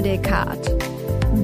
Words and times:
Descartes. 0.00 0.74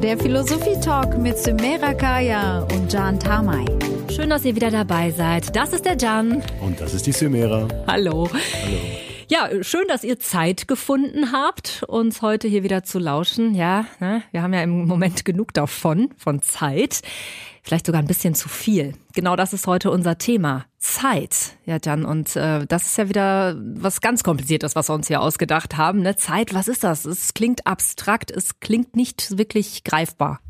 Der 0.03 0.19
Philosophie-Talk 0.19 1.19
mit 1.19 1.39
Sumera 1.39 1.95
Kaya 1.95 2.67
und 2.75 2.93
Jan 2.93 3.19
Tamay. 3.19 3.65
Schön, 4.11 4.31
dass 4.31 4.45
ihr 4.45 4.55
wieder 4.55 4.71
dabei 4.71 5.11
seid. 5.11 5.55
Das 5.55 5.73
ist 5.73 5.85
der 5.85 5.97
Jan. 5.97 6.43
Und 6.61 6.81
das 6.81 6.95
ist 6.95 7.07
die 7.07 7.13
Sumera. 7.13 7.69
Hallo. 7.87 8.29
Hallo. 8.33 9.14
Ja, 9.29 9.49
schön, 9.63 9.87
dass 9.89 10.05
ihr 10.05 10.19
Zeit 10.19 10.69
gefunden 10.69 11.33
habt, 11.33 11.83
uns 11.89 12.21
heute 12.21 12.47
hier 12.47 12.63
wieder 12.63 12.85
zu 12.85 12.99
lauschen. 12.99 13.55
Ja, 13.55 13.87
ne? 13.99 14.23
wir 14.33 14.43
haben 14.43 14.53
ja 14.53 14.63
im 14.63 14.87
Moment 14.87 15.25
genug 15.25 15.55
davon, 15.55 16.11
von 16.19 16.43
Zeit. 16.43 17.01
Vielleicht 17.63 17.87
sogar 17.87 18.03
ein 18.03 18.07
bisschen 18.07 18.35
zu 18.35 18.51
viel. 18.51 18.93
Genau 19.15 19.37
das 19.37 19.55
ist 19.55 19.67
heute 19.67 19.91
unser 19.91 20.19
Thema. 20.19 20.67
Zeit. 20.79 21.57
Ja, 21.65 21.79
Jan, 21.83 22.05
und 22.05 22.37
äh, 22.37 22.67
das 22.67 22.85
ist 22.85 22.99
ja 22.99 23.09
wieder 23.09 23.57
was 23.59 24.03
ganz 24.03 24.23
Kompliziertes, 24.23 24.77
was 24.77 24.91
wir 24.91 24.95
uns 24.95 25.09
hier 25.09 25.23
ausgedacht 25.23 25.79
haben. 25.79 26.03
Ne? 26.03 26.17
Zeit, 26.17 26.53
was 26.53 26.69
ist 26.69 26.85
das? 26.85 27.07
Es 27.07 27.33
klingt 27.33 27.67
abstrakt, 27.67 28.31
es 28.31 28.61
klingt 28.61 28.95
nicht 28.95 29.39
wirklich 29.39 29.85
greifbar. 29.85 30.41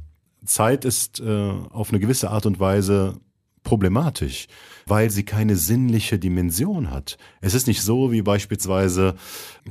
Zeit 0.45 0.84
ist 0.84 1.20
äh, 1.20 1.53
auf 1.70 1.91
eine 1.91 2.01
gewisse 2.01 2.31
Art 2.31 2.47
und 2.47 2.59
Weise 2.59 3.20
problematisch, 3.65 4.47
weil 4.87 5.11
sie 5.11 5.25
keine 5.25 5.57
sinnliche 5.57 6.19
Dimension 6.19 6.91
hat. 6.91 7.17
Es 7.41 7.55
ist 7.55 7.67
nicht 7.67 7.83
so 7.83 8.13
wie 8.13 8.23
beispielsweise 8.23 9.17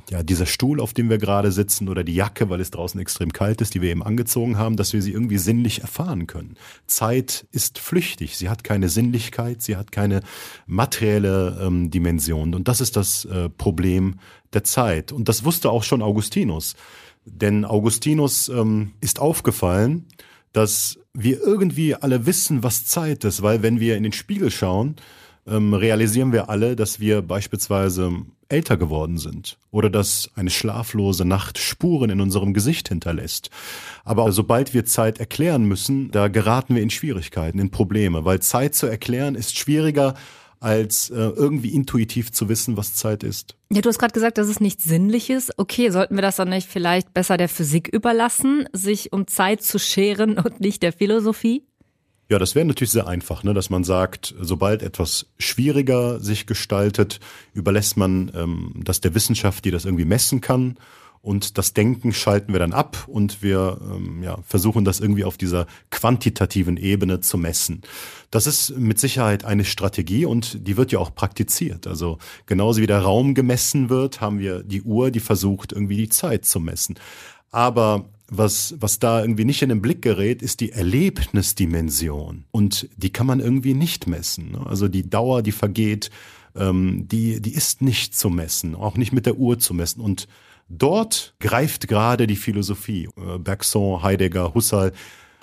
ja, 0.10 0.24
dieser 0.24 0.48
Stuhl, 0.48 0.82
auf 0.82 0.94
dem 0.94 1.10
wir 1.10 1.20
gerade 1.20 1.52
sitzen 1.52 1.88
oder 1.88 2.04
die 2.04 2.16
Jacke, 2.16 2.50
weil 2.50 2.60
es 2.60 2.72
draußen 2.72 3.00
extrem 3.00 3.32
kalt 3.32 3.62
ist, 3.62 3.76
die 3.76 3.82
wir 3.82 3.92
eben 3.92 4.04
angezogen 4.04 4.58
haben, 4.58 4.76
dass 4.76 4.92
wir 4.92 5.02
sie 5.02 5.12
irgendwie 5.12 5.38
sinnlich 5.38 5.82
erfahren 5.82 6.28
können. 6.28 6.58
Zeit 6.88 7.46
ist 7.52 7.80
flüchtig, 7.80 8.38
sie 8.38 8.50
hat 8.50 8.64
keine 8.64 8.90
Sinnlichkeit, 8.90 9.62
sie 9.62 9.78
hat 9.78 9.92
keine 9.92 10.22
materielle 10.66 11.60
ähm, 11.62 11.92
Dimension 11.92 12.56
und 12.56 12.68
das 12.68 12.82
ist 12.82 12.98
das 12.98 13.26
äh, 13.26 13.50
Problem 13.50 14.16
der 14.54 14.64
Zeit. 14.64 15.12
Und 15.12 15.30
das 15.30 15.46
wusste 15.46 15.70
auch 15.70 15.84
schon 15.84 16.02
Augustinus. 16.02 16.76
Denn 17.26 17.64
Augustinus 17.64 18.50
ähm, 18.50 18.94
ist 19.00 19.20
aufgefallen, 19.20 20.06
dass 20.54 21.00
wir 21.14 21.42
irgendwie 21.42 21.96
alle 21.96 22.26
wissen, 22.26 22.64
was 22.64 22.86
Zeit 22.86 23.24
ist, 23.24 23.42
weil 23.42 23.62
wenn 23.62 23.80
wir 23.80 23.98
in 23.98 24.04
den 24.04 24.14
Spiegel 24.14 24.50
schauen, 24.50 24.96
ähm, 25.46 25.74
realisieren 25.74 26.32
wir 26.32 26.50
alle, 26.50 26.76
dass 26.76 27.00
wir 27.00 27.22
beispielsweise 27.22 28.12
älter 28.50 28.78
geworden 28.78 29.18
sind 29.18 29.58
oder 29.72 29.90
dass 29.90 30.30
eine 30.36 30.50
schlaflose 30.52 31.26
Nacht 31.26 31.58
Spuren 31.58 32.10
in 32.10 32.22
unserem 32.22 32.54
Gesicht 32.54 32.90
hinterlässt. 32.90 33.50
Aber 34.06 34.32
sobald 34.32 34.74
wir 34.74 34.86
Zeit 34.86 35.20
erklären 35.20 35.66
müssen, 35.66 36.12
da 36.12 36.28
geraten 36.28 36.76
wir 36.76 36.84
in 36.84 36.92
Schwierigkeiten, 36.92 37.60
in 37.60 37.72
Probleme, 37.72 38.26
weil 38.26 38.40
Zeit 38.42 38.76
zu 38.76 38.86
erklären 38.86 39.36
ist 39.36 39.58
schwieriger 39.58 40.14
als 40.64 41.10
äh, 41.10 41.16
irgendwie 41.16 41.74
intuitiv 41.74 42.32
zu 42.32 42.48
wissen, 42.48 42.78
was 42.78 42.96
Zeit 42.96 43.24
ist. 43.24 43.58
Ja, 43.70 43.82
du 43.82 43.90
hast 43.90 44.00
gerade 44.00 44.14
gesagt, 44.14 44.38
das 44.38 44.48
ist 44.48 44.62
nichts 44.62 44.86
Sinnliches. 44.86 45.52
Okay, 45.58 45.90
sollten 45.90 46.16
wir 46.16 46.22
das 46.22 46.38
dann 46.38 46.50
nicht 46.50 46.70
vielleicht 46.70 47.14
besser 47.14 47.36
der 47.36 47.50
Physik 47.50 47.90
überlassen, 47.90 48.68
sich 48.72 49.12
um 49.12 49.28
Zeit 49.28 49.62
zu 49.62 49.78
scheren 49.78 50.38
und 50.44 50.62
nicht 50.62 50.82
der 50.82 50.94
Philosophie? 50.94 51.64
Ja, 52.30 52.40
das 52.40 52.56
wäre 52.56 52.66
natürlich 52.66 52.92
sehr 52.92 53.08
einfach, 53.08 53.44
ne, 53.44 53.54
dass 53.54 53.70
man 53.70 53.84
sagt, 53.84 54.34
sobald 54.40 54.82
etwas 54.82 55.28
schwieriger 55.38 56.22
sich 56.22 56.48
gestaltet, 56.48 57.20
überlässt 57.54 57.98
man 57.98 58.32
ähm, 58.34 58.72
das 58.84 59.02
der 59.02 59.14
Wissenschaft, 59.14 59.66
die 59.66 59.72
das 59.72 59.84
irgendwie 59.84 60.06
messen 60.06 60.40
kann 60.40 60.78
und 61.24 61.58
das 61.58 61.74
Denken 61.74 62.12
schalten 62.12 62.52
wir 62.52 62.60
dann 62.60 62.74
ab 62.74 63.06
und 63.08 63.42
wir 63.42 63.80
ähm, 63.82 64.22
ja, 64.22 64.40
versuchen 64.46 64.84
das 64.84 65.00
irgendwie 65.00 65.24
auf 65.24 65.38
dieser 65.38 65.68
quantitativen 65.90 66.76
Ebene 66.76 67.22
zu 67.22 67.38
messen. 67.38 67.82
Das 68.30 68.46
ist 68.46 68.78
mit 68.78 69.00
Sicherheit 69.00 69.46
eine 69.46 69.64
Strategie 69.64 70.26
und 70.26 70.68
die 70.68 70.76
wird 70.76 70.92
ja 70.92 71.00
auch 71.00 71.16
praktiziert. 71.16 71.88
Also 71.88 72.18
genauso 72.46 72.82
wie 72.82 72.88
der 72.88 73.00
Raum 73.00 73.36
gemessen 73.36 73.90
wird, 73.90 74.20
haben 74.20 74.40
wir 74.40 74.64
die 74.64 74.82
Uhr, 74.82 75.12
die 75.12 75.22
versucht 75.22 75.72
irgendwie 75.72 75.96
die 75.96 76.10
Zeit 76.10 76.44
zu 76.44 76.60
messen. 76.60 76.96
Aber 77.52 78.10
was, 78.28 78.76
was 78.80 79.00
da 79.00 79.22
irgendwie 79.22 79.46
nicht 79.46 79.62
in 79.62 79.70
den 79.70 79.82
Blick 79.82 80.02
gerät, 80.02 80.42
ist 80.42 80.60
die 80.60 80.74
Erlebnisdimension. 80.74 82.44
Und 82.52 82.90
die 82.98 83.14
kann 83.14 83.28
man 83.28 83.40
irgendwie 83.40 83.76
nicht 83.76 84.08
messen. 84.08 84.52
Ne? 84.52 84.66
Also 84.66 84.90
die 84.90 85.10
Dauer, 85.10 85.42
die 85.42 85.54
vergeht, 85.54 86.10
ähm, 86.54 87.08
die, 87.08 87.42
die 87.42 87.54
ist 87.54 87.82
nicht 87.82 88.14
zu 88.14 88.30
messen, 88.30 88.76
auch 88.76 88.98
nicht 88.98 89.14
mit 89.14 89.26
der 89.26 89.38
Uhr 89.38 89.58
zu 89.58 89.74
messen. 89.74 90.02
Und 90.02 90.28
Dort 90.70 91.36
greift 91.40 91.88
gerade 91.88 92.28
die 92.28 92.36
Philosophie. 92.36 93.10
Äh, 93.18 93.38
Bergson, 93.40 94.02
Heidegger, 94.02 94.54
Husserl, 94.54 94.94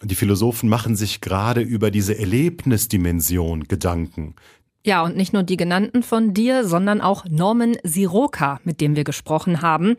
die 0.02 0.14
Philosophen 0.14 0.68
machen 0.68 0.96
sich 0.96 1.20
gerade 1.20 1.60
über 1.60 1.90
diese 1.90 2.18
Erlebnisdimension 2.18 3.64
Gedanken. 3.64 4.34
Ja, 4.84 5.02
und 5.02 5.16
nicht 5.16 5.34
nur 5.34 5.42
die 5.42 5.58
genannten 5.58 6.02
von 6.02 6.32
dir, 6.32 6.64
sondern 6.64 7.02
auch 7.02 7.26
Norman 7.28 7.76
Siroka, 7.82 8.60
mit 8.64 8.80
dem 8.80 8.96
wir 8.96 9.04
gesprochen 9.04 9.60
haben. 9.60 9.96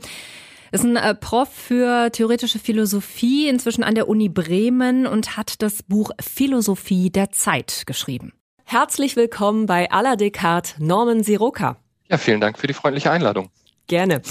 Ist 0.71 0.83
ein 0.83 0.95
äh, 0.95 1.13
Prof 1.13 1.49
für 1.49 2.11
theoretische 2.11 2.57
Philosophie, 2.57 3.47
inzwischen 3.47 3.83
an 3.83 3.93
der 3.93 4.07
Uni 4.07 4.29
Bremen 4.29 5.05
und 5.05 5.37
hat 5.37 5.61
das 5.61 5.83
Buch 5.83 6.11
Philosophie 6.19 7.11
der 7.11 7.29
Zeit 7.31 7.83
geschrieben. 7.85 8.33
Herzlich 8.63 9.15
willkommen 9.15 9.65
bei 9.65 9.91
Ala 9.91 10.15
Descartes, 10.15 10.75
Norman 10.79 11.23
Siroka. 11.23 11.77
Ja, 12.09 12.17
vielen 12.17 12.41
Dank 12.41 12.57
für 12.57 12.67
die 12.67 12.73
freundliche 12.73 13.11
Einladung. 13.11 13.49
Gerne. 13.87 14.21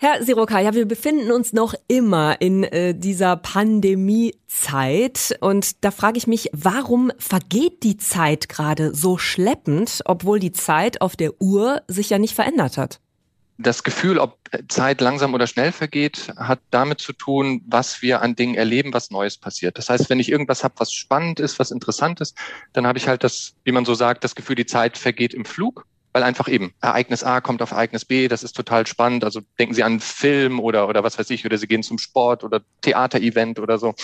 Herr 0.00 0.22
Siroka, 0.22 0.60
ja, 0.60 0.74
wir 0.74 0.86
befinden 0.86 1.32
uns 1.32 1.52
noch 1.52 1.74
immer 1.88 2.40
in 2.40 2.62
äh, 2.62 2.94
dieser 2.94 3.36
Pandemiezeit 3.36 5.36
und 5.40 5.84
da 5.84 5.90
frage 5.90 6.18
ich 6.18 6.28
mich, 6.28 6.50
warum 6.52 7.10
vergeht 7.18 7.82
die 7.82 7.96
Zeit 7.96 8.48
gerade 8.48 8.94
so 8.94 9.18
schleppend, 9.18 10.02
obwohl 10.04 10.38
die 10.38 10.52
Zeit 10.52 11.00
auf 11.00 11.16
der 11.16 11.42
Uhr 11.42 11.82
sich 11.88 12.10
ja 12.10 12.20
nicht 12.20 12.36
verändert 12.36 12.78
hat? 12.78 13.00
Das 13.56 13.82
Gefühl, 13.82 14.20
ob 14.20 14.38
Zeit 14.68 15.00
langsam 15.00 15.34
oder 15.34 15.48
schnell 15.48 15.72
vergeht, 15.72 16.32
hat 16.36 16.60
damit 16.70 17.00
zu 17.00 17.12
tun, 17.12 17.62
was 17.66 18.00
wir 18.00 18.22
an 18.22 18.36
Dingen 18.36 18.54
erleben, 18.54 18.94
was 18.94 19.10
Neues 19.10 19.36
passiert. 19.36 19.78
Das 19.78 19.90
heißt, 19.90 20.10
wenn 20.10 20.20
ich 20.20 20.30
irgendwas 20.30 20.62
habe, 20.62 20.74
was 20.78 20.92
spannend 20.92 21.40
ist, 21.40 21.58
was 21.58 21.72
interessant 21.72 22.20
ist, 22.20 22.38
dann 22.72 22.86
habe 22.86 22.98
ich 22.98 23.08
halt 23.08 23.24
das, 23.24 23.54
wie 23.64 23.72
man 23.72 23.84
so 23.84 23.94
sagt, 23.94 24.22
das 24.22 24.36
Gefühl, 24.36 24.54
die 24.54 24.66
Zeit 24.66 24.96
vergeht 24.96 25.34
im 25.34 25.44
Flug 25.44 25.86
weil 26.12 26.22
einfach 26.22 26.48
eben 26.48 26.72
Ereignis 26.80 27.22
A 27.22 27.40
kommt 27.40 27.62
auf 27.62 27.72
Ereignis 27.72 28.04
B, 28.04 28.28
das 28.28 28.42
ist 28.42 28.54
total 28.54 28.86
spannend. 28.86 29.24
Also 29.24 29.40
denken 29.58 29.74
Sie 29.74 29.82
an 29.82 30.00
Film 30.00 30.60
oder, 30.60 30.88
oder 30.88 31.04
was 31.04 31.18
weiß 31.18 31.30
ich, 31.30 31.44
oder 31.44 31.58
Sie 31.58 31.66
gehen 31.66 31.82
zum 31.82 31.98
Sport 31.98 32.44
oder 32.44 32.62
Theaterevent 32.80 33.58
oder 33.58 33.78
so. 33.78 33.94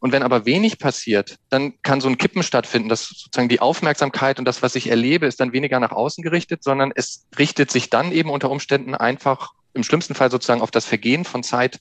Und 0.00 0.12
wenn 0.12 0.22
aber 0.22 0.46
wenig 0.46 0.78
passiert, 0.78 1.36
dann 1.50 1.74
kann 1.82 2.00
so 2.00 2.08
ein 2.08 2.18
Kippen 2.18 2.42
stattfinden, 2.42 2.88
dass 2.88 3.08
sozusagen 3.08 3.48
die 3.48 3.60
Aufmerksamkeit 3.60 4.38
und 4.38 4.44
das, 4.44 4.62
was 4.62 4.74
ich 4.74 4.90
erlebe, 4.90 5.26
ist 5.26 5.40
dann 5.40 5.52
weniger 5.52 5.80
nach 5.80 5.92
außen 5.92 6.22
gerichtet, 6.22 6.62
sondern 6.62 6.92
es 6.94 7.26
richtet 7.38 7.70
sich 7.70 7.90
dann 7.90 8.12
eben 8.12 8.30
unter 8.30 8.50
Umständen 8.50 8.94
einfach 8.94 9.52
im 9.74 9.84
schlimmsten 9.84 10.14
Fall 10.14 10.30
sozusagen 10.30 10.62
auf 10.62 10.70
das 10.70 10.86
Vergehen 10.86 11.24
von 11.24 11.42
Zeit 11.42 11.80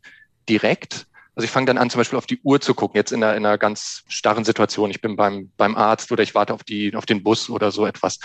direkt 0.49 1.07
also 1.35 1.45
ich 1.45 1.51
fange 1.51 1.65
dann 1.65 1.77
an, 1.77 1.89
zum 1.89 1.99
Beispiel 1.99 2.17
auf 2.17 2.27
die 2.27 2.39
Uhr 2.43 2.61
zu 2.61 2.75
gucken, 2.75 2.97
jetzt 2.97 3.11
in 3.11 3.23
einer, 3.23 3.35
in 3.35 3.45
einer 3.45 3.57
ganz 3.57 4.03
starren 4.07 4.45
Situation. 4.45 4.91
Ich 4.91 5.01
bin 5.01 5.15
beim, 5.15 5.51
beim 5.57 5.75
Arzt 5.75 6.11
oder 6.11 6.21
ich 6.21 6.35
warte 6.35 6.53
auf, 6.53 6.63
die, 6.63 6.95
auf 6.95 7.07
den 7.07 7.23
Bus 7.23 7.49
oder 7.49 7.71
so 7.71 7.87
etwas. 7.87 8.19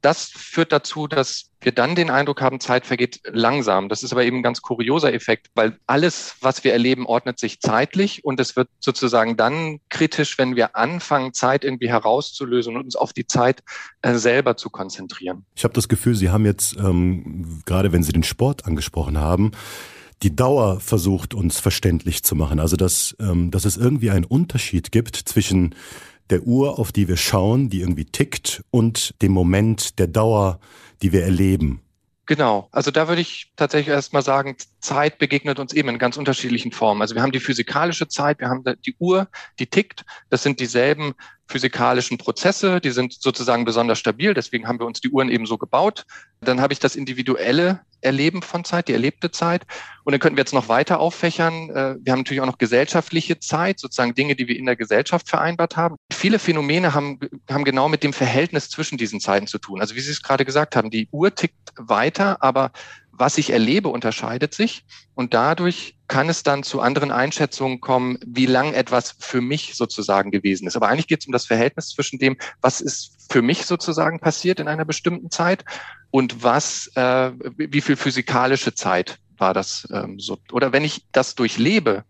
Das 0.00 0.24
führt 0.24 0.72
dazu, 0.72 1.06
dass 1.06 1.50
wir 1.60 1.72
dann 1.72 1.94
den 1.94 2.10
Eindruck 2.10 2.40
haben, 2.40 2.60
Zeit 2.60 2.86
vergeht 2.86 3.20
langsam. 3.24 3.88
Das 3.88 4.02
ist 4.02 4.12
aber 4.12 4.24
eben 4.24 4.38
ein 4.38 4.42
ganz 4.42 4.60
kurioser 4.60 5.12
Effekt, 5.12 5.48
weil 5.54 5.78
alles, 5.86 6.36
was 6.40 6.64
wir 6.64 6.72
erleben, 6.72 7.06
ordnet 7.06 7.38
sich 7.38 7.60
zeitlich 7.60 8.24
und 8.24 8.40
es 8.40 8.56
wird 8.56 8.68
sozusagen 8.80 9.36
dann 9.36 9.80
kritisch, 9.88 10.38
wenn 10.38 10.56
wir 10.56 10.76
anfangen, 10.76 11.34
Zeit 11.34 11.64
irgendwie 11.64 11.88
herauszulösen 11.88 12.76
und 12.76 12.84
uns 12.84 12.96
auf 12.96 13.12
die 13.12 13.26
Zeit 13.26 13.62
äh, 14.02 14.14
selber 14.14 14.56
zu 14.56 14.70
konzentrieren. 14.70 15.44
Ich 15.54 15.64
habe 15.64 15.74
das 15.74 15.88
Gefühl, 15.88 16.14
Sie 16.14 16.30
haben 16.30 16.44
jetzt, 16.44 16.76
ähm, 16.76 17.62
gerade 17.66 17.92
wenn 17.92 18.02
Sie 18.02 18.12
den 18.12 18.24
Sport 18.24 18.66
angesprochen 18.66 19.18
haben, 19.18 19.52
die 20.22 20.34
Dauer 20.34 20.80
versucht, 20.80 21.34
uns 21.34 21.60
verständlich 21.60 22.22
zu 22.22 22.34
machen. 22.34 22.60
Also 22.60 22.76
dass, 22.76 23.16
ähm, 23.20 23.50
dass 23.50 23.64
es 23.64 23.76
irgendwie 23.76 24.10
einen 24.10 24.24
Unterschied 24.24 24.92
gibt 24.92 25.16
zwischen 25.16 25.74
der 26.30 26.42
Uhr, 26.42 26.78
auf 26.78 26.92
die 26.92 27.08
wir 27.08 27.16
schauen, 27.16 27.70
die 27.70 27.80
irgendwie 27.80 28.04
tickt, 28.04 28.62
und 28.70 29.14
dem 29.22 29.32
Moment 29.32 29.98
der 29.98 30.08
Dauer, 30.08 30.60
die 31.02 31.12
wir 31.12 31.22
erleben. 31.22 31.80
Genau. 32.26 32.68
Also 32.72 32.90
da 32.90 33.08
würde 33.08 33.22
ich 33.22 33.52
tatsächlich 33.56 33.88
erstmal 33.88 34.22
sagen, 34.22 34.56
Zeit 34.80 35.16
begegnet 35.16 35.58
uns 35.58 35.72
eben 35.72 35.88
in 35.88 35.98
ganz 35.98 36.18
unterschiedlichen 36.18 36.72
Formen. 36.72 37.00
Also 37.00 37.14
wir 37.14 37.22
haben 37.22 37.32
die 37.32 37.40
physikalische 37.40 38.06
Zeit, 38.06 38.40
wir 38.40 38.50
haben 38.50 38.64
die 38.84 38.94
Uhr, 38.98 39.28
die 39.58 39.66
tickt. 39.66 40.04
Das 40.28 40.42
sind 40.42 40.60
dieselben 40.60 41.14
physikalischen 41.48 42.18
Prozesse, 42.18 42.80
die 42.80 42.90
sind 42.90 43.14
sozusagen 43.14 43.64
besonders 43.64 43.98
stabil. 43.98 44.34
Deswegen 44.34 44.68
haben 44.68 44.78
wir 44.78 44.86
uns 44.86 45.00
die 45.00 45.08
Uhren 45.08 45.30
eben 45.30 45.46
so 45.46 45.58
gebaut. 45.58 46.04
Dann 46.40 46.60
habe 46.60 46.72
ich 46.72 46.78
das 46.78 46.94
individuelle 46.94 47.80
Erleben 48.00 48.42
von 48.42 48.64
Zeit, 48.64 48.86
die 48.86 48.92
erlebte 48.92 49.32
Zeit. 49.32 49.66
Und 50.04 50.12
dann 50.12 50.20
könnten 50.20 50.36
wir 50.36 50.42
jetzt 50.42 50.54
noch 50.54 50.68
weiter 50.68 51.00
auffächern. 51.00 51.70
Äh, 51.70 51.96
wir 52.00 52.12
haben 52.12 52.20
natürlich 52.20 52.40
auch 52.40 52.46
noch 52.46 52.58
gesellschaftliche 52.58 53.40
Zeit, 53.40 53.80
sozusagen 53.80 54.14
Dinge, 54.14 54.36
die 54.36 54.46
wir 54.46 54.56
in 54.56 54.66
der 54.66 54.76
Gesellschaft 54.76 55.28
vereinbart 55.28 55.76
haben. 55.76 55.96
Viele 56.12 56.38
Phänomene 56.38 56.94
haben, 56.94 57.18
haben 57.50 57.64
genau 57.64 57.88
mit 57.88 58.04
dem 58.04 58.12
Verhältnis 58.12 58.70
zwischen 58.70 58.98
diesen 58.98 59.20
Zeiten 59.20 59.48
zu 59.48 59.58
tun. 59.58 59.80
Also 59.80 59.96
wie 59.96 60.00
Sie 60.00 60.12
es 60.12 60.22
gerade 60.22 60.44
gesagt 60.44 60.76
haben, 60.76 60.90
die 60.90 61.08
Uhr 61.10 61.34
tickt 61.34 61.56
weiter, 61.76 62.40
aber 62.40 62.70
was 63.18 63.38
ich 63.38 63.50
erlebe, 63.50 63.88
unterscheidet 63.88 64.54
sich. 64.54 64.84
Und 65.14 65.34
dadurch 65.34 65.96
kann 66.06 66.28
es 66.28 66.42
dann 66.42 66.62
zu 66.62 66.80
anderen 66.80 67.10
Einschätzungen 67.10 67.80
kommen, 67.80 68.18
wie 68.24 68.46
lang 68.46 68.72
etwas 68.72 69.14
für 69.18 69.40
mich 69.40 69.74
sozusagen 69.74 70.30
gewesen 70.30 70.66
ist. 70.66 70.76
Aber 70.76 70.88
eigentlich 70.88 71.08
geht 71.08 71.20
es 71.20 71.26
um 71.26 71.32
das 71.32 71.46
Verhältnis 71.46 71.90
zwischen 71.90 72.18
dem, 72.18 72.36
was 72.60 72.80
ist 72.80 73.12
für 73.30 73.42
mich 73.42 73.66
sozusagen 73.66 74.20
passiert 74.20 74.60
in 74.60 74.68
einer 74.68 74.84
bestimmten 74.84 75.30
Zeit 75.30 75.64
und 76.10 76.42
was, 76.42 76.90
äh, 76.94 77.32
wie 77.56 77.80
viel 77.80 77.96
physikalische 77.96 78.74
Zeit 78.74 79.18
war 79.36 79.54
das 79.54 79.86
ähm, 79.92 80.18
so. 80.18 80.38
Oder 80.52 80.72
wenn 80.72 80.84
ich 80.84 81.04
das 81.12 81.34
durchlebe, 81.34 82.04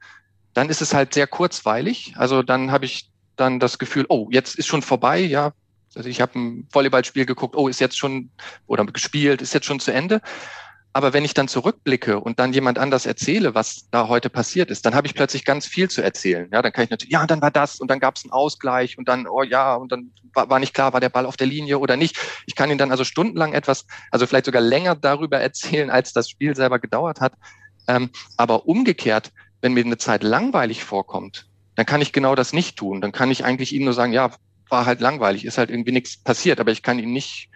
dann 0.54 0.70
ist 0.70 0.82
es 0.82 0.94
halt 0.94 1.14
sehr 1.14 1.26
kurzweilig. 1.26 2.14
Also 2.16 2.42
dann 2.42 2.70
habe 2.70 2.84
ich 2.84 3.10
dann 3.36 3.60
das 3.60 3.78
Gefühl, 3.78 4.06
oh, 4.08 4.28
jetzt 4.30 4.56
ist 4.56 4.66
schon 4.66 4.82
vorbei, 4.82 5.20
ja. 5.20 5.52
Also 5.94 6.08
ich 6.08 6.20
habe 6.20 6.38
ein 6.38 6.68
Volleyballspiel 6.70 7.26
geguckt, 7.26 7.56
oh, 7.56 7.68
ist 7.68 7.80
jetzt 7.80 7.98
schon, 7.98 8.30
oder 8.66 8.84
gespielt, 8.84 9.42
ist 9.42 9.54
jetzt 9.54 9.66
schon 9.66 9.80
zu 9.80 9.92
Ende. 9.92 10.20
Aber 10.98 11.12
wenn 11.12 11.24
ich 11.24 11.32
dann 11.32 11.46
zurückblicke 11.46 12.18
und 12.18 12.40
dann 12.40 12.52
jemand 12.52 12.76
anders 12.76 13.06
erzähle, 13.06 13.54
was 13.54 13.88
da 13.92 14.08
heute 14.08 14.28
passiert 14.28 14.68
ist, 14.68 14.84
dann 14.84 14.96
habe 14.96 15.06
ich 15.06 15.14
plötzlich 15.14 15.44
ganz 15.44 15.64
viel 15.64 15.88
zu 15.88 16.02
erzählen. 16.02 16.48
Ja, 16.52 16.60
dann 16.60 16.72
kann 16.72 16.82
ich 16.82 16.90
natürlich, 16.90 17.12
ja, 17.12 17.24
dann 17.24 17.40
war 17.40 17.52
das 17.52 17.78
und 17.78 17.88
dann 17.88 18.00
gab 18.00 18.16
es 18.16 18.24
einen 18.24 18.32
Ausgleich 18.32 18.98
und 18.98 19.08
dann, 19.08 19.28
oh 19.28 19.44
ja, 19.44 19.76
und 19.76 19.92
dann 19.92 20.10
war, 20.34 20.50
war 20.50 20.58
nicht 20.58 20.74
klar, 20.74 20.92
war 20.92 20.98
der 20.98 21.08
Ball 21.08 21.24
auf 21.24 21.36
der 21.36 21.46
Linie 21.46 21.78
oder 21.78 21.96
nicht. 21.96 22.18
Ich 22.46 22.56
kann 22.56 22.68
Ihnen 22.68 22.78
dann 22.78 22.90
also 22.90 23.04
stundenlang 23.04 23.52
etwas, 23.52 23.86
also 24.10 24.26
vielleicht 24.26 24.46
sogar 24.46 24.60
länger 24.60 24.96
darüber 24.96 25.38
erzählen, 25.38 25.88
als 25.88 26.12
das 26.12 26.28
Spiel 26.28 26.56
selber 26.56 26.80
gedauert 26.80 27.20
hat. 27.20 27.34
Ähm, 27.86 28.10
aber 28.36 28.66
umgekehrt, 28.66 29.30
wenn 29.60 29.74
mir 29.74 29.84
eine 29.84 29.98
Zeit 29.98 30.24
langweilig 30.24 30.82
vorkommt, 30.82 31.46
dann 31.76 31.86
kann 31.86 32.02
ich 32.02 32.12
genau 32.12 32.34
das 32.34 32.52
nicht 32.52 32.76
tun. 32.76 33.00
Dann 33.00 33.12
kann 33.12 33.30
ich 33.30 33.44
eigentlich 33.44 33.72
Ihnen 33.72 33.84
nur 33.84 33.94
sagen, 33.94 34.12
ja, 34.12 34.32
war 34.68 34.84
halt 34.84 35.00
langweilig, 35.00 35.44
ist 35.44 35.58
halt 35.58 35.70
irgendwie 35.70 35.92
nichts 35.92 36.16
passiert, 36.16 36.58
aber 36.58 36.72
ich 36.72 36.82
kann 36.82 36.98
Ihnen 36.98 37.12
nicht 37.12 37.50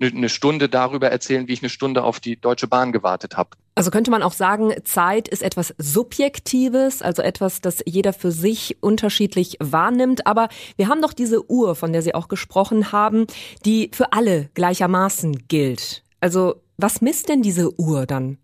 eine 0.00 0.28
Stunde 0.28 0.68
darüber 0.68 1.10
erzählen, 1.10 1.48
wie 1.48 1.52
ich 1.52 1.62
eine 1.62 1.68
Stunde 1.68 2.04
auf 2.04 2.20
die 2.20 2.36
Deutsche 2.40 2.66
Bahn 2.66 2.92
gewartet 2.92 3.36
habe. 3.36 3.50
Also 3.74 3.90
könnte 3.90 4.10
man 4.10 4.22
auch 4.22 4.32
sagen, 4.32 4.74
Zeit 4.84 5.28
ist 5.28 5.42
etwas 5.42 5.74
Subjektives, 5.78 7.02
also 7.02 7.22
etwas, 7.22 7.60
das 7.60 7.82
jeder 7.84 8.12
für 8.12 8.32
sich 8.32 8.76
unterschiedlich 8.80 9.56
wahrnimmt. 9.60 10.26
Aber 10.26 10.48
wir 10.76 10.88
haben 10.88 11.02
doch 11.02 11.12
diese 11.12 11.50
Uhr, 11.50 11.74
von 11.74 11.92
der 11.92 12.02
Sie 12.02 12.14
auch 12.14 12.28
gesprochen 12.28 12.92
haben, 12.92 13.26
die 13.64 13.90
für 13.92 14.12
alle 14.12 14.50
gleichermaßen 14.54 15.48
gilt. 15.48 16.02
Also 16.20 16.62
was 16.76 17.00
misst 17.00 17.28
denn 17.28 17.42
diese 17.42 17.78
Uhr 17.78 18.06
dann? 18.06 18.38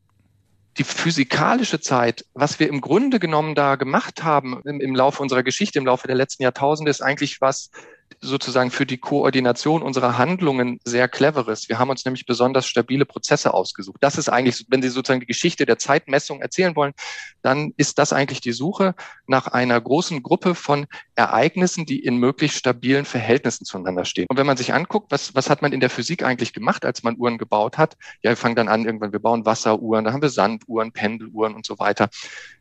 die 0.79 0.85
physikalische 0.85 1.81
Zeit, 1.81 2.25
was 2.33 2.59
wir 2.59 2.69
im 2.69 2.81
Grunde 2.81 3.19
genommen 3.19 3.55
da 3.55 3.77
gemacht 3.77 4.25
haben 4.25 4.63
im, 4.65 4.81
im 4.81 4.95
Laufe 4.95 5.23
unserer 5.23 5.43
Geschichte, 5.43 5.79
im 5.79 5.87
Laufe 5.87 6.07
der 6.07 6.17
letzten 6.17 6.43
Jahrtausende, 6.43 6.91
ist 6.91 7.03
eigentlich 7.03 7.41
was, 7.41 7.71
sozusagen 8.21 8.71
für 8.71 8.87
die 8.87 8.99
Koordination 8.99 9.83
unserer 9.83 10.19
Handlungen 10.19 10.79
sehr 10.85 11.09
cleveres. 11.09 11.69
Wir 11.69 11.79
haben 11.79 11.91
uns 11.91 12.05
nämlich 12.05 12.27
besonders 12.27 12.67
stabile 12.67 13.05
Prozesse 13.05 13.55
ausgesucht. 13.55 13.99
Das 14.01 14.19
ist 14.19 14.29
eigentlich, 14.29 14.67
wenn 14.69 14.83
Sie 14.83 14.89
sozusagen 14.89 15.21
die 15.21 15.27
Geschichte 15.27 15.67
der 15.67 15.79
Zeitmessung 15.79 16.41
erzählen 16.41 16.77
wollen, 16.77 16.93
dann 17.43 17.73
ist 17.77 17.99
das 17.99 18.13
eigentlich 18.13 18.41
die 18.41 18.53
Suche 18.53 18.95
nach 19.27 19.49
einer 19.49 19.81
großen 19.81 20.23
Gruppe 20.23 20.55
von 20.55 20.87
Ereignissen, 21.15 21.87
die 21.87 21.99
in 21.99 22.17
möglichst 22.17 22.59
stabilen 22.59 23.05
Verhältnissen 23.05 23.65
zueinander 23.65 24.05
stehen. 24.05 24.27
Und 24.29 24.37
wenn 24.37 24.47
man 24.47 24.57
sich 24.57 24.73
anguckt, 24.73 25.11
was, 25.11 25.35
was 25.35 25.51
hat 25.51 25.63
man 25.63 25.73
in 25.73 25.81
der 25.81 25.91
Physik 25.91 26.23
eigentlich 26.23 26.53
gemacht, 26.53 26.85
als 26.85 27.03
man 27.03 27.17
Uhren 27.19 27.39
gebaut 27.39 27.79
hat? 27.79 27.97
Ja, 28.23 28.31
wir 28.31 28.37
fangen 28.37 28.57
dann 28.57 28.69
an, 28.69 28.85
irgendwann, 28.85 29.13
wir 29.13 29.21
bauen 29.21 29.45
Wasseruhren, 29.45 30.05
da 30.05 30.13
haben 30.13 30.23
wir 30.23 30.31
Sanduhren, 30.31 30.93
Pendeluhren 30.93 31.55
und 31.55 31.67
so 31.67 31.79
weiter. 31.79 32.09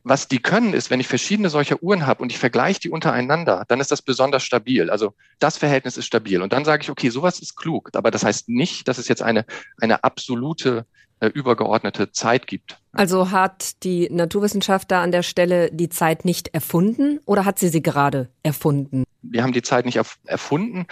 Was 0.03 0.27
die 0.27 0.39
können, 0.39 0.74
ist, 0.74 0.89
wenn 0.89 1.00
ich 1.00 1.07
verschiedene 1.07 1.50
solcher 1.50 1.81
Uhren 1.81 2.07
habe 2.07 2.21
und 2.24 2.31
ich 2.31 2.39
vergleiche 2.39 2.80
die 2.80 2.89
untereinander, 2.89 3.65
dann 3.68 3.80
ist 3.80 3.92
das 3.92 4.01
besonders 4.01 4.44
stabil. 4.44 4.89
Also 4.89 5.13
das 5.41 5.57
Verhältnis 5.57 5.97
ist 5.97 6.05
stabil. 6.05 6.41
Und 6.41 6.53
dann 6.53 6.65
sage 6.65 6.83
ich, 6.83 6.89
okay, 6.89 7.09
sowas 7.09 7.39
ist 7.39 7.55
klug. 7.55 7.89
Aber 7.93 8.11
das 8.11 8.23
heißt 8.23 8.49
nicht, 8.49 8.88
dass 8.88 8.97
es 8.97 9.07
jetzt 9.07 9.21
eine, 9.21 9.45
eine 9.79 10.03
absolute 10.03 10.85
äh, 11.19 11.27
übergeordnete 11.27 12.11
Zeit 12.11 12.47
gibt. 12.47 12.79
Also 12.93 13.31
hat 13.31 13.83
die 13.83 14.09
Naturwissenschaft 14.09 14.91
da 14.91 15.01
an 15.01 15.11
der 15.11 15.23
Stelle 15.23 15.69
die 15.71 15.89
Zeit 15.89 16.25
nicht 16.25 16.49
erfunden 16.49 17.19
oder 17.25 17.45
hat 17.45 17.59
sie 17.59 17.69
sie 17.69 17.81
gerade 17.81 18.29
erfunden? 18.43 19.03
Wir 19.21 19.43
haben 19.43 19.53
die 19.53 19.61
Zeit 19.61 19.85
nicht 19.85 19.99
erfunden, 20.25 20.88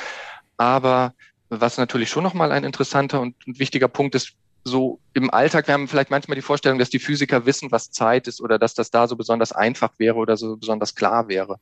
aber 0.58 1.14
was 1.50 1.78
natürlich 1.78 2.10
schon 2.10 2.24
nochmal 2.24 2.52
ein 2.52 2.64
interessanter 2.64 3.22
und 3.22 3.36
wichtiger 3.46 3.88
Punkt 3.88 4.14
ist, 4.14 4.34
so 4.64 5.00
im 5.14 5.30
Alltag, 5.30 5.68
wir 5.68 5.74
haben 5.74 5.88
vielleicht 5.88 6.12
manchmal 6.12 6.36
die 6.36 6.42
Vorstellung, 6.42 6.80
dass 6.80 6.90
die 6.90 7.00
Physiker 7.00 7.46
wissen, 7.46 7.72
was 7.72 7.92
Zeit 7.92 8.28
ist 8.28 8.42
oder 8.42 8.60
dass 8.60 8.74
das 8.74 8.92
da 8.92 9.08
so 9.08 9.16
besonders 9.16 9.52
einfach 9.52 9.92
wäre 9.98 10.16
oder 10.16 10.38
so 10.38 10.58
besonders 10.58 10.96
klar 10.96 11.28
wäre. 11.28 11.60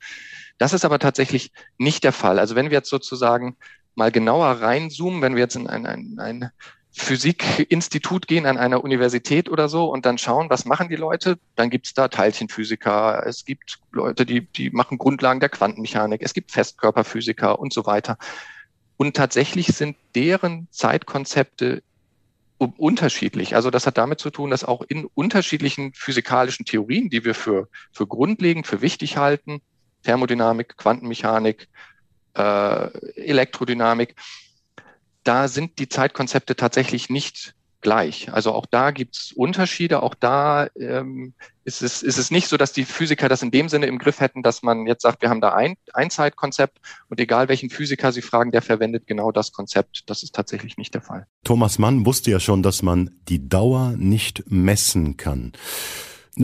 Das 0.58 0.74
ist 0.74 0.86
aber 0.86 1.00
tatsächlich 1.00 1.52
nicht 1.78 2.04
der 2.04 2.14
Fall. 2.14 2.40
Also 2.40 2.56
wenn 2.56 2.70
wir 2.70 2.78
jetzt 2.78 2.90
sozusagen 2.90 3.56
mal 3.96 4.12
genauer 4.12 4.48
reinzoomen, 4.48 5.22
wenn 5.22 5.36
wir 5.36 5.42
jetzt 5.42 5.56
in 5.56 5.68
ein, 5.68 5.86
ein, 5.86 6.18
ein 6.20 6.52
Physikinstitut 6.92 8.28
gehen 8.28 8.48
an 8.48 8.58
einer 8.58 8.84
Universität 8.84 9.50
oder 9.50 9.70
so 9.70 9.86
und 9.86 10.06
dann 10.06 10.18
schauen, 10.18 10.50
was 10.50 10.66
machen 10.66 10.90
die 10.90 10.96
Leute, 10.96 11.38
dann 11.56 11.70
gibt 11.70 11.86
es 11.86 11.94
da 11.94 12.08
Teilchenphysiker, 12.08 13.24
es 13.26 13.46
gibt 13.46 13.80
Leute, 13.92 14.26
die, 14.26 14.48
die 14.48 14.72
machen 14.72 14.98
Grundlagen 14.98 15.40
der 15.40 15.50
Quantenmechanik, 15.50 16.22
es 16.24 16.34
gibt 16.34 16.52
Festkörperphysiker 16.52 17.60
und 17.60 17.72
so 17.72 17.86
weiter. 17.86 18.18
Und 18.98 19.16
tatsächlich 19.16 19.68
sind 19.68 19.96
deren 20.16 20.68
Zeitkonzepte 20.72 21.84
unterschiedlich. 22.58 23.56
Also 23.56 23.70
das 23.70 23.86
hat 23.86 23.98
damit 23.98 24.20
zu 24.20 24.30
tun, 24.30 24.50
dass 24.50 24.64
auch 24.64 24.82
in 24.82 25.06
unterschiedlichen 25.14 25.94
physikalischen 25.94 26.66
Theorien, 26.66 27.10
die 27.10 27.24
wir 27.24 27.36
für, 27.36 27.70
für 27.92 28.08
grundlegend, 28.08 28.66
für 28.66 28.82
wichtig 28.82 29.18
halten, 29.18 29.62
Thermodynamik, 30.04 30.78
Quantenmechanik, 30.78 31.68
äh, 32.36 32.88
Elektrodynamik, 33.16 34.16
da 35.24 35.48
sind 35.48 35.78
die 35.80 35.90
Zeitkonzepte 35.90 36.56
tatsächlich 36.56 37.10
nicht 37.10 37.54
gleich. 37.82 38.32
Also 38.34 38.54
auch 38.54 38.66
da 38.66 38.92
gibt 38.92 39.16
es 39.16 39.32
Unterschiede. 39.32 40.02
Auch 40.04 40.16
da 40.16 40.68
ähm, 40.80 41.34
ist, 41.64 41.82
es, 41.82 42.02
ist 42.02 42.18
es 42.18 42.32
nicht 42.32 42.48
so, 42.48 42.58
dass 42.58 42.74
die 42.74 42.86
Physiker 42.86 43.30
das 43.30 43.42
in 43.42 43.52
dem 43.52 43.70
Sinne 43.70 43.88
im 43.88 43.98
Griff 43.98 44.20
hätten, 44.20 44.44
dass 44.44 44.64
man 44.64 44.88
jetzt 44.88 45.04
sagt, 45.04 45.22
wir 45.22 45.30
haben 45.30 45.42
da 45.42 45.54
ein, 45.54 45.76
ein 45.94 46.10
Zeitkonzept 46.10 46.80
und 47.10 47.20
egal 47.20 47.50
welchen 47.50 47.70
Physiker 47.70 48.12
Sie 48.12 48.22
fragen, 48.22 48.52
der 48.52 48.62
verwendet 48.62 49.08
genau 49.08 49.32
das 49.32 49.52
Konzept. 49.52 50.04
Das 50.10 50.24
ist 50.24 50.34
tatsächlich 50.34 50.78
nicht 50.78 50.94
der 50.94 51.02
Fall. 51.02 51.28
Thomas 51.44 51.78
Mann 51.78 52.06
wusste 52.06 52.32
ja 52.32 52.40
schon, 52.40 52.64
dass 52.64 52.82
man 52.82 53.12
die 53.28 53.48
Dauer 53.48 53.94
nicht 53.98 54.44
messen 54.50 55.18
kann. 55.18 55.54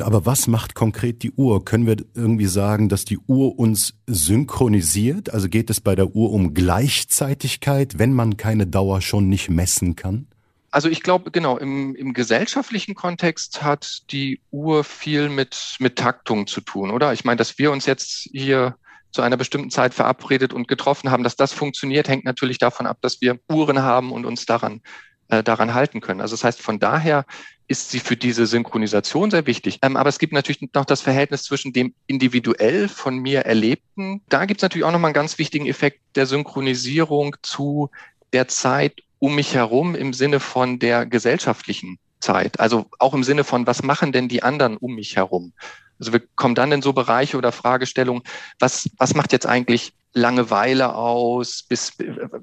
Aber 0.01 0.25
was 0.25 0.47
macht 0.47 0.73
konkret 0.73 1.21
die 1.21 1.31
Uhr? 1.31 1.63
Können 1.65 1.85
wir 1.85 1.97
irgendwie 2.15 2.47
sagen, 2.47 2.89
dass 2.89 3.05
die 3.05 3.19
Uhr 3.19 3.59
uns 3.59 3.93
synchronisiert? 4.07 5.31
Also 5.31 5.49
geht 5.49 5.69
es 5.69 5.81
bei 5.81 5.95
der 5.95 6.15
Uhr 6.15 6.31
um 6.31 6.53
Gleichzeitigkeit, 6.53 7.99
wenn 7.99 8.13
man 8.13 8.37
keine 8.37 8.65
Dauer 8.65 9.01
schon 9.01 9.29
nicht 9.29 9.49
messen 9.49 9.95
kann? 9.95 10.27
Also 10.73 10.89
ich 10.89 11.03
glaube, 11.03 11.29
genau, 11.29 11.59
im, 11.59 11.93
im 11.93 12.13
gesellschaftlichen 12.13 12.95
Kontext 12.95 13.61
hat 13.61 14.01
die 14.09 14.41
Uhr 14.49 14.83
viel 14.83 15.29
mit, 15.29 15.75
mit 15.77 15.97
Taktung 15.97 16.47
zu 16.47 16.61
tun, 16.61 16.89
oder? 16.89 17.13
Ich 17.13 17.23
meine, 17.23 17.37
dass 17.37 17.59
wir 17.59 17.71
uns 17.71 17.85
jetzt 17.85 18.27
hier 18.31 18.75
zu 19.11 19.21
einer 19.21 19.37
bestimmten 19.37 19.69
Zeit 19.69 19.93
verabredet 19.93 20.51
und 20.51 20.67
getroffen 20.67 21.11
haben, 21.11 21.23
dass 21.23 21.35
das 21.35 21.53
funktioniert, 21.53 22.07
hängt 22.07 22.25
natürlich 22.25 22.57
davon 22.57 22.87
ab, 22.87 22.97
dass 23.01 23.21
wir 23.21 23.37
Uhren 23.47 23.83
haben 23.83 24.11
und 24.11 24.25
uns 24.25 24.47
daran, 24.47 24.81
äh, 25.27 25.43
daran 25.43 25.75
halten 25.75 26.01
können. 26.01 26.21
Also 26.21 26.33
das 26.33 26.43
heißt, 26.43 26.59
von 26.59 26.79
daher 26.79 27.27
ist 27.67 27.91
sie 27.91 27.99
für 27.99 28.17
diese 28.17 28.47
Synchronisation 28.47 29.29
sehr 29.29 29.45
wichtig. 29.45 29.77
Ähm, 29.83 29.95
aber 29.95 30.09
es 30.09 30.17
gibt 30.17 30.33
natürlich 30.33 30.67
noch 30.73 30.85
das 30.85 31.01
Verhältnis 31.01 31.43
zwischen 31.43 31.71
dem 31.71 31.93
individuell 32.07 32.89
von 32.89 33.19
mir 33.19 33.41
Erlebten. 33.41 34.23
Da 34.27 34.45
gibt 34.45 34.57
es 34.57 34.63
natürlich 34.63 34.85
auch 34.85 34.91
nochmal 34.91 35.09
einen 35.09 35.13
ganz 35.13 35.37
wichtigen 35.37 35.67
Effekt 35.67 35.99
der 36.15 36.25
Synchronisierung 36.25 37.35
zu 37.43 37.91
der 38.33 38.47
Zeit 38.47 39.03
um 39.23 39.35
mich 39.35 39.55
herum 39.55 39.95
im 39.95 40.11
Sinne 40.11 40.41
von 40.41 40.79
der 40.79 41.05
gesellschaftlichen 41.05 41.97
Zeit. 42.19 42.59
Also 42.59 42.87
auch 42.99 43.13
im 43.13 43.23
Sinne 43.23 43.45
von, 43.45 43.65
was 43.65 43.81
machen 43.81 44.11
denn 44.11 44.27
die 44.27 44.43
anderen 44.43 44.75
um 44.75 44.95
mich 44.95 45.15
herum? 45.15 45.53
Also 45.97 46.11
wir 46.11 46.21
kommen 46.35 46.55
dann 46.55 46.73
in 46.73 46.81
so 46.81 46.91
Bereiche 46.91 47.37
oder 47.37 47.53
Fragestellungen, 47.53 48.23
was, 48.59 48.89
was 48.97 49.15
macht 49.15 49.31
jetzt 49.31 49.45
eigentlich 49.45 49.93
Langeweile 50.11 50.93
aus, 50.93 51.63
bis 51.63 51.93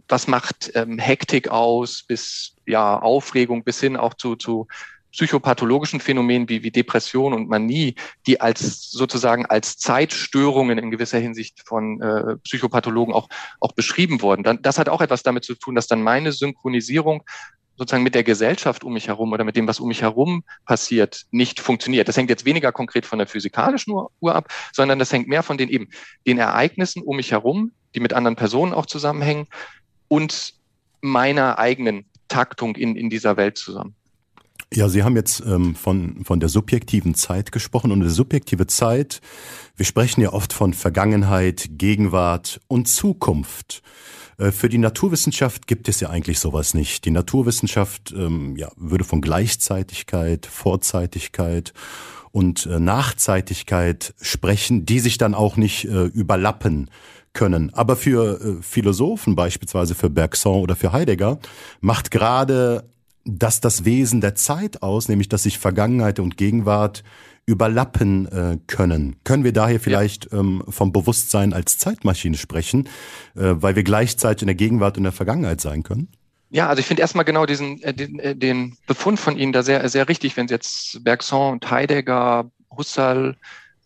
was 0.08 0.26
macht 0.26 0.72
ähm, 0.74 0.98
Hektik 0.98 1.48
aus, 1.50 2.02
bis 2.02 2.54
ja 2.64 2.98
Aufregung 2.98 3.62
bis 3.62 3.78
hin 3.78 3.98
auch 3.98 4.14
zu, 4.14 4.34
zu 4.36 4.66
psychopathologischen 5.12 6.00
Phänomenen 6.00 6.48
wie, 6.48 6.62
wie 6.62 6.70
Depression 6.70 7.32
und 7.32 7.48
Manie, 7.48 7.94
die 8.26 8.40
als 8.40 8.90
sozusagen 8.90 9.46
als 9.46 9.76
Zeitstörungen 9.76 10.78
in 10.78 10.90
gewisser 10.90 11.18
Hinsicht 11.18 11.62
von 11.66 12.00
äh, 12.00 12.36
Psychopathologen 12.44 13.14
auch, 13.14 13.28
auch 13.60 13.72
beschrieben 13.72 14.22
wurden. 14.22 14.42
Dann, 14.42 14.62
das 14.62 14.78
hat 14.78 14.88
auch 14.88 15.00
etwas 15.00 15.22
damit 15.22 15.44
zu 15.44 15.54
tun, 15.54 15.74
dass 15.74 15.86
dann 15.86 16.02
meine 16.02 16.32
Synchronisierung 16.32 17.24
sozusagen 17.80 18.02
mit 18.02 18.14
der 18.14 18.24
Gesellschaft 18.24 18.84
um 18.84 18.92
mich 18.92 19.08
herum 19.08 19.32
oder 19.32 19.42
mit 19.42 19.56
dem, 19.56 19.66
was 19.66 19.80
um 19.80 19.88
mich 19.88 20.02
herum 20.02 20.44
passiert, 20.66 21.22
nicht 21.30 21.60
funktioniert. 21.60 22.08
Das 22.08 22.16
hängt 22.16 22.28
jetzt 22.28 22.44
weniger 22.44 22.72
konkret 22.72 23.06
von 23.06 23.18
der 23.18 23.26
physikalischen 23.26 23.94
Uhr 24.20 24.34
ab, 24.34 24.52
sondern 24.72 24.98
das 24.98 25.10
hängt 25.12 25.28
mehr 25.28 25.42
von 25.42 25.56
den 25.56 25.70
eben 25.70 25.88
den 26.26 26.36
Ereignissen 26.36 27.02
um 27.02 27.16
mich 27.16 27.32
herum, 27.32 27.72
die 27.94 28.00
mit 28.00 28.12
anderen 28.12 28.36
Personen 28.36 28.74
auch 28.74 28.84
zusammenhängen 28.84 29.46
und 30.08 30.52
meiner 31.00 31.58
eigenen 31.58 32.04
Taktung 32.28 32.76
in, 32.76 32.96
in 32.96 33.08
dieser 33.08 33.38
Welt 33.38 33.56
zusammen. 33.56 33.94
Ja, 34.72 34.88
Sie 34.88 35.02
haben 35.02 35.16
jetzt 35.16 35.42
ähm, 35.44 35.74
von, 35.74 36.24
von 36.24 36.38
der 36.38 36.48
subjektiven 36.48 37.16
Zeit 37.16 37.50
gesprochen 37.50 37.90
und 37.90 38.02
eine 38.02 38.10
subjektive 38.10 38.68
Zeit, 38.68 39.20
wir 39.76 39.84
sprechen 39.84 40.20
ja 40.20 40.32
oft 40.32 40.52
von 40.52 40.74
Vergangenheit, 40.74 41.70
Gegenwart 41.72 42.60
und 42.68 42.86
Zukunft. 42.86 43.82
Äh, 44.38 44.52
für 44.52 44.68
die 44.68 44.78
Naturwissenschaft 44.78 45.66
gibt 45.66 45.88
es 45.88 45.98
ja 45.98 46.10
eigentlich 46.10 46.38
sowas 46.38 46.72
nicht. 46.72 47.04
Die 47.04 47.10
Naturwissenschaft 47.10 48.14
ähm, 48.16 48.56
ja, 48.56 48.70
würde 48.76 49.02
von 49.02 49.20
Gleichzeitigkeit, 49.20 50.46
Vorzeitigkeit 50.46 51.72
und 52.30 52.66
äh, 52.66 52.78
Nachzeitigkeit 52.78 54.14
sprechen, 54.20 54.86
die 54.86 55.00
sich 55.00 55.18
dann 55.18 55.34
auch 55.34 55.56
nicht 55.56 55.86
äh, 55.86 56.04
überlappen 56.04 56.90
können. 57.32 57.74
Aber 57.74 57.96
für 57.96 58.40
äh, 58.40 58.62
Philosophen, 58.62 59.34
beispielsweise 59.34 59.96
für 59.96 60.10
Bergson 60.10 60.62
oder 60.62 60.76
für 60.76 60.92
Heidegger, 60.92 61.40
macht 61.80 62.12
gerade 62.12 62.84
das 63.24 63.60
das 63.60 63.84
Wesen 63.84 64.20
der 64.20 64.34
Zeit 64.34 64.82
aus, 64.82 65.08
nämlich 65.08 65.28
dass 65.28 65.44
sich 65.44 65.58
Vergangenheit 65.58 66.18
und 66.18 66.36
Gegenwart 66.36 67.02
überlappen 67.46 68.26
äh, 68.26 68.58
können. 68.66 69.16
Können 69.24 69.44
wir 69.44 69.52
daher 69.52 69.80
vielleicht 69.80 70.32
ja. 70.32 70.38
ähm, 70.38 70.62
vom 70.68 70.92
Bewusstsein 70.92 71.52
als 71.52 71.78
Zeitmaschine 71.78 72.36
sprechen, 72.36 72.86
äh, 73.34 73.54
weil 73.56 73.76
wir 73.76 73.82
gleichzeitig 73.82 74.42
in 74.42 74.46
der 74.46 74.54
Gegenwart 74.54 74.96
und 74.96 75.02
der 75.04 75.12
Vergangenheit 75.12 75.60
sein 75.60 75.82
können? 75.82 76.08
Ja, 76.50 76.68
also 76.68 76.80
ich 76.80 76.86
finde 76.86 77.02
erstmal 77.02 77.24
genau 77.24 77.46
diesen 77.46 77.82
äh, 77.82 77.94
den, 77.94 78.18
äh, 78.18 78.36
den 78.36 78.76
Befund 78.86 79.18
von 79.18 79.36
Ihnen 79.36 79.52
da 79.52 79.62
sehr 79.62 79.88
sehr 79.88 80.08
richtig, 80.08 80.36
wenn 80.36 80.48
Sie 80.48 80.54
jetzt 80.54 81.02
Bergson 81.04 81.52
und 81.52 81.70
Heidegger, 81.70 82.50
Husserl, 82.76 83.36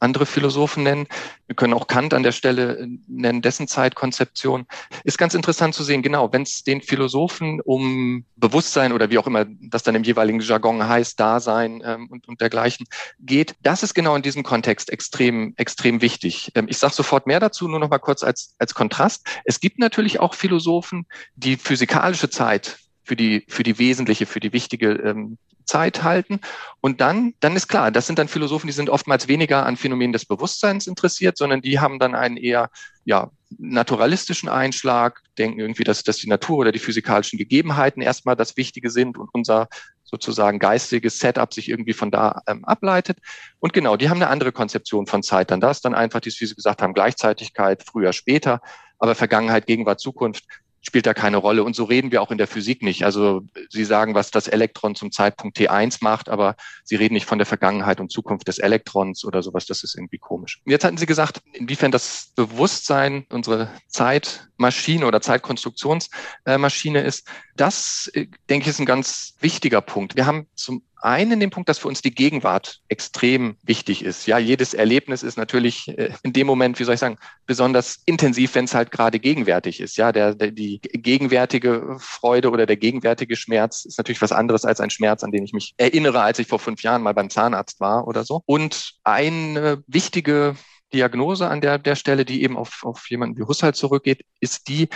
andere 0.01 0.27
Philosophen 0.27 0.83
nennen. 0.83 1.07
Wir 1.47 1.57
können 1.57 1.75
auch 1.75 1.87
Kant 1.87 2.15
an 2.15 2.23
der 2.23 2.33
Stelle 2.33 2.79
äh, 2.79 2.87
nennen, 3.07 3.43
dessen 3.43 3.69
Zeitkonzeption. 3.69 4.67
Ist 5.05 5.19
ganz 5.19 5.35
interessant 5.35 5.75
zu 5.75 5.83
sehen, 5.83 6.03
genau, 6.03 6.33
wenn 6.33 6.43
es 6.43 6.65
den 6.65 6.81
Philosophen 6.81 7.61
um 7.61 8.25
Bewusstsein 8.37 8.93
oder 8.93 9.11
wie 9.11 9.19
auch 9.19 9.27
immer 9.27 9.47
das 9.61 9.83
dann 9.83 9.95
im 9.95 10.05
jeweiligen 10.05 10.41
Jargon 10.41 10.87
heißt, 10.87 11.19
Dasein 11.19 11.83
ähm, 11.85 12.09
und, 12.11 12.29
und 12.29 12.41
dergleichen 12.41 12.87
geht, 13.21 13.55
das 13.63 13.83
ist 13.83 13.95
genau 13.95 14.17
in 14.17 14.23
diesem 14.23 14.43
Kontext 14.43 14.91
extrem, 14.91 15.55
extrem 15.57 16.01
wichtig. 16.01 16.53
Ähm, 16.55 16.67
ich 16.69 16.79
sage 16.79 16.95
sofort 16.95 17.27
mehr 17.27 17.41
dazu, 17.41 17.69
nur 17.69 17.81
noch 17.81 17.91
mal 17.91 17.99
kurz 17.99 18.23
als, 18.23 18.55
als 18.59 18.75
Kontrast. 18.75 19.27
Es 19.45 19.61
gibt 19.61 19.79
natürlich 19.79 20.21
auch 20.21 20.35
Philosophen, 20.35 21.07
die 21.37 21.57
physikalische 21.57 22.31
Zeit 22.31 22.79
für 23.04 23.16
die, 23.16 23.44
für 23.49 23.62
die 23.62 23.78
wesentliche, 23.78 24.26
für 24.26 24.40
die 24.40 24.52
wichtige 24.52 24.92
ähm, 24.92 25.38
Zeit 25.64 26.02
halten. 26.02 26.40
Und 26.80 27.00
dann, 27.00 27.34
dann 27.40 27.56
ist 27.56 27.68
klar, 27.68 27.90
das 27.90 28.06
sind 28.06 28.18
dann 28.18 28.28
Philosophen, 28.28 28.66
die 28.66 28.73
sind 28.73 28.90
oftmals 28.90 29.28
weniger 29.28 29.64
an 29.66 29.76
Phänomenen 29.76 30.12
des 30.12 30.26
Bewusstseins 30.26 30.87
interessiert, 30.87 31.38
sondern 31.38 31.62
die 31.62 31.80
haben 31.80 31.99
dann 31.99 32.14
einen 32.14 32.37
eher, 32.37 32.70
ja, 33.04 33.30
naturalistischen 33.58 34.49
Einschlag, 34.49 35.23
denken 35.38 35.61
irgendwie, 35.61 35.84
dass, 35.84 36.02
dass 36.02 36.16
die 36.16 36.28
Natur 36.28 36.58
oder 36.58 36.73
die 36.73 36.80
physikalischen 36.80 37.38
Gegebenheiten 37.38 38.02
erstmal 38.02 38.34
das 38.34 38.56
Wichtige 38.56 38.90
sind 38.90 39.16
und 39.16 39.28
unser 39.32 39.68
sozusagen 40.02 40.58
geistiges 40.58 41.18
Setup 41.18 41.52
sich 41.52 41.68
irgendwie 41.68 41.92
von 41.92 42.11
da 42.11 42.42
ähm, 42.46 42.64
ableitet. 42.64 43.18
Und 43.61 43.73
genau, 43.73 43.96
die 43.96 44.11
haben 44.11 44.18
eine 44.18 44.28
andere 44.28 44.52
Konzeption 44.52 45.06
von 45.06 45.23
Zeit 45.23 45.50
dann. 45.50 45.61
Das 45.61 45.80
dann 45.80 45.94
einfach, 45.94 46.20
dies, 46.20 46.40
wie 46.40 46.46
Sie 46.46 46.54
gesagt 46.54 46.82
haben, 46.82 46.94
Gleichzeitigkeit, 46.94 47.82
früher, 47.84 48.12
später, 48.12 48.61
aber 48.99 49.14
Vergangenheit, 49.14 49.66
Gegenwart, 49.66 50.00
Zukunft 50.00 50.44
spielt 50.87 51.07
da 51.07 51.14
keine 51.14 51.38
Rolle. 51.38 51.64
Und 51.64 51.75
so 51.75 51.85
reden 51.85 52.12
wir 52.12 52.23
auch 52.23 52.31
in 52.31 52.38
der 52.38 52.47
Physik 52.47 52.83
nicht. 52.83 53.05
Also 53.05 53.43
Sie 53.71 53.85
sagen, 53.85 54.14
was 54.14 54.31
das 54.31 54.49
Elektron 54.49 54.95
zum 54.95 55.11
Zeitpunkt 55.11 55.57
T1 55.59 55.99
macht, 56.00 56.29
aber 56.29 56.57
Sie 56.85 56.97
reden 56.97 57.14
nicht 57.14 57.26
von 57.26 57.38
der 57.38 57.47
Vergangenheit 57.47 58.00
und 58.00 58.12
Zukunft 58.12 58.47
des 58.49 58.59
Elektrons 58.59 59.25
oder 59.25 59.43
sowas. 59.43 59.67
Das 59.67 59.83
ist 59.83 59.97
irgendwie 59.97 60.19
komisch. 60.19 60.61
Jetzt 60.67 60.85
hatten 60.85 60.99
Sie 60.99 61.07
gesagt, 61.07 61.41
inwiefern 61.53 61.91
das 61.91 62.33
Bewusstsein 62.37 63.26
unsere 63.31 63.71
Zeitmaschine 63.88 65.07
oder 65.07 65.21
Zeitkonstruktionsmaschine 65.21 67.00
ist. 67.00 67.26
Das, 67.56 68.11
äh, 68.14 68.26
denke 68.49 68.64
ich, 68.64 68.68
ist 68.68 68.80
ein 68.80 68.87
ganz 68.87 69.34
wichtiger 69.40 69.80
Punkt. 69.80 70.16
Wir 70.16 70.26
haben 70.26 70.46
zum 70.54 70.82
einen 71.04 71.38
den 71.38 71.50
Punkt, 71.50 71.68
dass 71.68 71.78
für 71.78 71.88
uns 71.88 72.00
die 72.00 72.14
Gegenwart 72.14 72.80
extrem 72.88 73.56
wichtig 73.62 74.04
ist. 74.04 74.26
Ja, 74.26 74.38
jedes 74.38 74.73
Erlebnis 74.73 75.23
ist 75.23 75.37
natürlich 75.37 75.88
äh, 75.99 76.12
in 76.23 76.32
dem 76.32 76.46
Moment, 76.46 76.80
wie 76.80 76.84
soll 76.84 76.94
ich 76.94 77.00
sagen, 77.00 77.18
besonders 77.46 78.02
intensiv, 78.06 78.54
wenn 78.54 78.64
es 78.64 78.75
halt 78.75 78.90
gerade 78.90 79.20
gegenwärtig 79.20 79.80
ist. 79.80 79.96
Ja, 79.96 80.12
der, 80.12 80.34
der, 80.34 80.50
die 80.50 80.80
gegenwärtige 80.80 81.96
Freude 81.99 82.50
oder 82.50 82.64
der 82.64 82.76
gegenwärtige 82.76 83.37
Schmerz 83.37 83.84
ist 83.84 83.99
natürlich 83.99 84.23
was 84.23 84.32
anderes 84.32 84.64
als 84.64 84.80
ein 84.80 84.90
Schmerz, 84.90 85.23
an 85.23 85.30
den 85.30 85.44
ich 85.44 85.52
mich 85.52 85.75
erinnere, 85.76 86.23
als 86.23 86.38
ich 86.38 86.49
vor 86.49 86.58
fünf 86.58 86.82
Jahren 86.82 87.02
mal 87.02 87.14
beim 87.14 87.28
Zahnarzt 87.28 87.80
war 87.80 88.08
oder 88.08 88.25
so. 88.25 88.42
Und 88.46 88.94
eine 89.04 89.82
wichtige 89.87 90.56
Diagnose 90.94 91.49
an 91.49 91.61
der, 91.61 91.78
der 91.78 91.96
Stelle, 91.96 92.25
die 92.25 92.42
eben 92.42 92.56
auf, 92.56 92.82
auf 92.84 93.11
jemanden 93.11 93.37
wie 93.37 93.42
Husserl 93.42 93.75
zurückgeht, 93.75 94.25
ist 94.40 94.68
die, 94.68 94.88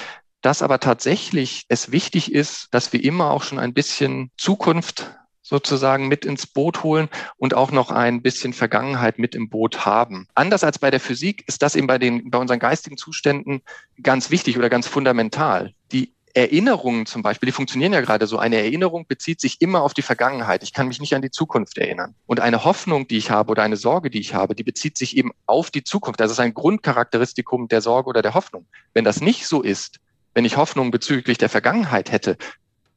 dass 0.43 0.63
aber 0.63 0.81
tatsächlich 0.81 1.65
es 1.69 1.91
wichtig 1.93 2.33
ist, 2.33 2.69
dass 2.73 2.93
wir 2.93 3.03
immer 3.03 3.31
auch 3.31 3.43
schon 3.43 3.59
ein 3.59 3.75
bisschen 3.75 4.31
Zukunft 4.37 5.11
sozusagen 5.43 6.09
mit 6.09 6.25
ins 6.25 6.47
Boot 6.47 6.83
holen 6.83 7.09
und 7.39 7.55
auch 7.55 7.71
noch 7.71 7.91
ein 7.91 8.21
bisschen 8.21 8.53
Vergangenheit 8.53 9.19
mit 9.19 9.35
im 9.35 9.49
Boot 9.49 9.87
haben. 9.87 10.29
Anders 10.35 10.63
als 10.63 10.79
bei 10.79 10.91
der 10.91 11.01
Physik 11.01 11.43
ist 11.47 11.63
das 11.63 11.75
eben 11.75 11.87
bei 11.87 11.99
den, 11.99 12.31
bei 12.31 12.39
unseren 12.39 12.59
geistigen 12.59 12.99
Zuständen 12.99 13.63
ganz 14.03 14.31
wichtig 14.31 14.59
oder 14.59 14.69
ganz 14.69 14.87
fundamental. 14.87 15.73
Die 15.91 16.13
Erinnerungen 16.35 17.07
zum 17.07 17.23
Beispiel, 17.23 17.47
die 17.47 17.53
funktionieren 17.53 17.93
ja 17.95 18.03
gerade 18.03 18.27
so. 18.27 18.39
Eine 18.39 18.57
Erinnerung 18.57 19.07
bezieht 19.09 19.41
sich 19.41 19.61
immer 19.61 19.83
auf 19.83 19.95
die 19.95 20.03
Vergangenheit. 20.03 20.63
Ich 20.63 20.73
kann 20.73 20.87
mich 20.87 21.01
nicht 21.01 21.15
an 21.15 21.23
die 21.23 21.31
Zukunft 21.31 21.79
erinnern. 21.79 22.15
Und 22.27 22.41
eine 22.41 22.65
Hoffnung, 22.65 23.09
die 23.09 23.17
ich 23.17 23.31
habe 23.31 23.51
oder 23.51 23.63
eine 23.63 23.77
Sorge, 23.77 24.11
die 24.11 24.21
ich 24.21 24.35
habe, 24.35 24.55
die 24.55 24.63
bezieht 24.63 24.99
sich 24.99 25.17
eben 25.17 25.33
auf 25.47 25.71
die 25.71 25.83
Zukunft. 25.83 26.21
Das 26.21 26.31
ist 26.31 26.39
ein 26.39 26.55
Grundcharakteristikum 26.55 27.69
der 27.69 27.81
Sorge 27.81 28.11
oder 28.11 28.23
der 28.23 28.35
Hoffnung. 28.35 28.67
Wenn 28.93 29.05
das 29.05 29.21
nicht 29.21 29.47
so 29.47 29.63
ist, 29.63 29.99
wenn 30.39 30.45
ich 30.45 30.57
Hoffnung 30.57 30.93
bezüglich 30.93 31.37
der 31.37 31.49
Vergangenheit 31.49 32.13
hätte, 32.13 32.37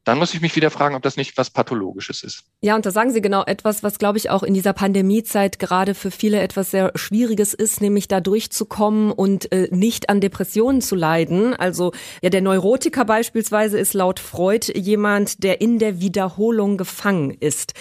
dann 0.03 0.19
muss 0.19 0.35
ich 0.35 0.41
mich 0.41 0.55
wieder 0.55 0.69
fragen, 0.69 0.93
ob 0.93 1.01
das 1.01 1.17
nicht 1.17 1.39
was 1.39 1.49
Pathologisches 1.49 2.21
ist. 2.21 2.43
Ja, 2.61 2.75
und 2.75 2.85
da 2.85 2.91
sagen 2.91 3.09
Sie 3.11 3.19
genau 3.19 3.43
etwas, 3.43 3.81
was, 3.81 3.97
glaube 3.97 4.19
ich, 4.19 4.29
auch 4.29 4.43
in 4.43 4.53
dieser 4.53 4.73
Pandemiezeit 4.73 5.57
gerade 5.57 5.95
für 5.95 6.11
viele 6.11 6.39
etwas 6.39 6.69
sehr 6.69 6.91
Schwieriges 6.93 7.55
ist, 7.55 7.81
nämlich 7.81 8.07
da 8.07 8.21
durchzukommen 8.21 9.11
und 9.11 9.51
äh, 9.51 9.69
nicht 9.71 10.07
an 10.11 10.21
Depressionen 10.21 10.81
zu 10.81 10.93
leiden. 10.93 11.55
Also 11.55 11.93
ja, 12.21 12.29
der 12.29 12.41
Neurotiker 12.41 13.05
beispielsweise 13.05 13.79
ist 13.79 13.95
laut 13.95 14.19
Freud 14.19 14.71
jemand, 14.75 15.43
der 15.43 15.61
in 15.61 15.79
der 15.79 15.99
Wiederholung 15.99 16.77
gefangen 16.77 17.31
ist. 17.31 17.73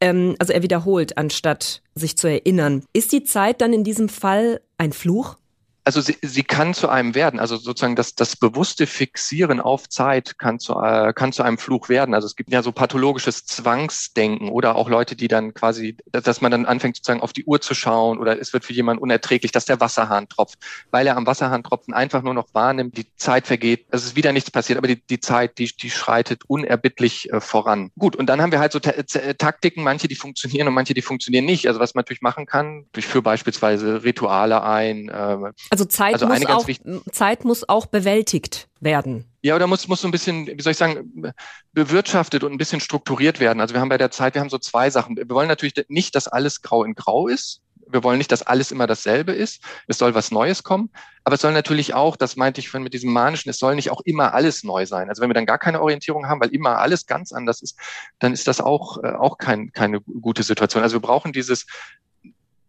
Ähm, 0.00 0.34
also 0.40 0.52
er 0.52 0.64
wiederholt, 0.64 1.18
anstatt 1.18 1.82
sich 1.94 2.18
zu 2.18 2.26
erinnern. 2.26 2.82
Ist 2.92 3.12
die 3.12 3.22
Zeit 3.22 3.60
dann 3.60 3.72
in 3.72 3.84
diesem 3.84 4.08
Fall 4.08 4.60
ein 4.76 4.92
Fluch? 4.92 5.36
Also 5.84 6.00
sie, 6.00 6.16
sie 6.22 6.42
kann 6.42 6.72
zu 6.72 6.88
einem 6.88 7.14
werden. 7.14 7.38
Also 7.38 7.56
sozusagen 7.56 7.94
das, 7.94 8.14
das 8.14 8.36
bewusste 8.36 8.86
Fixieren 8.86 9.60
auf 9.60 9.88
Zeit 9.88 10.38
kann 10.38 10.58
zu, 10.58 10.80
äh, 10.80 11.12
kann 11.12 11.32
zu 11.32 11.42
einem 11.42 11.58
Fluch 11.58 11.88
werden. 11.88 12.14
Also 12.14 12.26
es 12.26 12.36
gibt 12.36 12.50
ja 12.50 12.62
so 12.62 12.72
pathologisches 12.72 13.44
Zwangsdenken 13.44 14.48
oder 14.48 14.76
auch 14.76 14.88
Leute, 14.88 15.14
die 15.14 15.28
dann 15.28 15.52
quasi, 15.52 15.96
dass 16.10 16.40
man 16.40 16.50
dann 16.50 16.64
anfängt 16.64 16.96
sozusagen 16.96 17.20
auf 17.20 17.34
die 17.34 17.44
Uhr 17.44 17.60
zu 17.60 17.74
schauen 17.74 18.18
oder 18.18 18.40
es 18.40 18.52
wird 18.52 18.64
für 18.64 18.72
jemanden 18.72 19.02
unerträglich, 19.02 19.52
dass 19.52 19.66
der 19.66 19.80
Wasserhahn 19.80 20.28
tropft, 20.28 20.58
weil 20.90 21.06
er 21.06 21.16
am 21.16 21.26
Wasserhahn 21.26 21.62
tropfen 21.62 21.92
einfach 21.92 22.22
nur 22.22 22.34
noch 22.34 22.48
wahrnimmt, 22.54 22.96
die 22.96 23.06
Zeit 23.16 23.46
vergeht, 23.46 23.86
es 23.90 24.04
ist 24.04 24.16
wieder 24.16 24.32
nichts 24.32 24.50
passiert, 24.50 24.78
aber 24.78 24.88
die, 24.88 25.00
die 25.06 25.20
Zeit, 25.20 25.58
die, 25.58 25.66
die 25.66 25.90
schreitet 25.90 26.44
unerbittlich 26.46 27.30
äh, 27.30 27.40
voran. 27.40 27.90
Gut, 27.98 28.16
und 28.16 28.26
dann 28.26 28.40
haben 28.40 28.52
wir 28.52 28.60
halt 28.60 28.72
so 28.72 28.80
Taktiken, 28.80 29.82
manche, 29.82 30.08
die 30.08 30.14
funktionieren 30.14 30.66
und 30.68 30.74
manche, 30.74 30.94
die 30.94 31.02
funktionieren 31.02 31.44
nicht. 31.44 31.68
Also 31.68 31.78
was 31.78 31.94
man 31.94 32.00
natürlich 32.00 32.22
machen 32.22 32.46
kann, 32.46 32.86
ich 32.96 33.06
führe 33.06 33.22
beispielsweise 33.22 34.02
Rituale 34.02 34.62
ein, 34.62 35.08
äh, 35.08 35.52
also 35.74 35.86
Zeit, 35.86 36.14
also 36.14 36.26
muss, 36.26 36.46
auch, 36.46 36.68
Zeit 37.10 37.44
muss 37.44 37.68
auch 37.68 37.86
bewältigt 37.86 38.68
werden. 38.78 39.24
Ja, 39.42 39.56
oder 39.56 39.66
muss, 39.66 39.88
muss 39.88 40.02
so 40.02 40.08
ein 40.08 40.12
bisschen, 40.12 40.46
wie 40.46 40.62
soll 40.62 40.70
ich 40.70 40.76
sagen, 40.76 41.32
bewirtschaftet 41.72 42.44
und 42.44 42.52
ein 42.52 42.58
bisschen 42.58 42.78
strukturiert 42.78 43.40
werden. 43.40 43.60
Also 43.60 43.74
wir 43.74 43.80
haben 43.80 43.88
bei 43.88 43.98
der 43.98 44.12
Zeit, 44.12 44.34
wir 44.34 44.40
haben 44.40 44.50
so 44.50 44.58
zwei 44.58 44.88
Sachen. 44.88 45.16
Wir 45.16 45.28
wollen 45.30 45.48
natürlich 45.48 45.74
nicht, 45.88 46.14
dass 46.14 46.28
alles 46.28 46.62
grau 46.62 46.84
in 46.84 46.94
grau 46.94 47.26
ist. 47.26 47.60
Wir 47.88 48.04
wollen 48.04 48.18
nicht, 48.18 48.30
dass 48.30 48.42
alles 48.42 48.70
immer 48.70 48.86
dasselbe 48.86 49.32
ist. 49.32 49.62
Es 49.88 49.98
soll 49.98 50.14
was 50.14 50.30
Neues 50.30 50.62
kommen. 50.62 50.90
Aber 51.24 51.34
es 51.34 51.40
soll 51.40 51.52
natürlich 51.52 51.92
auch, 51.92 52.16
das 52.16 52.36
meinte 52.36 52.60
ich 52.60 52.72
mit 52.72 52.94
diesem 52.94 53.12
Manischen, 53.12 53.50
es 53.50 53.58
soll 53.58 53.74
nicht 53.74 53.90
auch 53.90 54.00
immer 54.04 54.32
alles 54.32 54.62
neu 54.62 54.86
sein. 54.86 55.08
Also 55.08 55.22
wenn 55.22 55.28
wir 55.28 55.34
dann 55.34 55.44
gar 55.44 55.58
keine 55.58 55.82
Orientierung 55.82 56.28
haben, 56.28 56.40
weil 56.40 56.54
immer 56.54 56.78
alles 56.78 57.06
ganz 57.06 57.32
anders 57.32 57.62
ist, 57.62 57.76
dann 58.20 58.32
ist 58.32 58.46
das 58.46 58.60
auch, 58.60 59.02
äh, 59.02 59.08
auch 59.08 59.38
kein, 59.38 59.72
keine 59.72 60.00
gute 60.00 60.44
Situation. 60.44 60.84
Also 60.84 60.94
wir 60.94 61.02
brauchen 61.02 61.32
dieses 61.32 61.66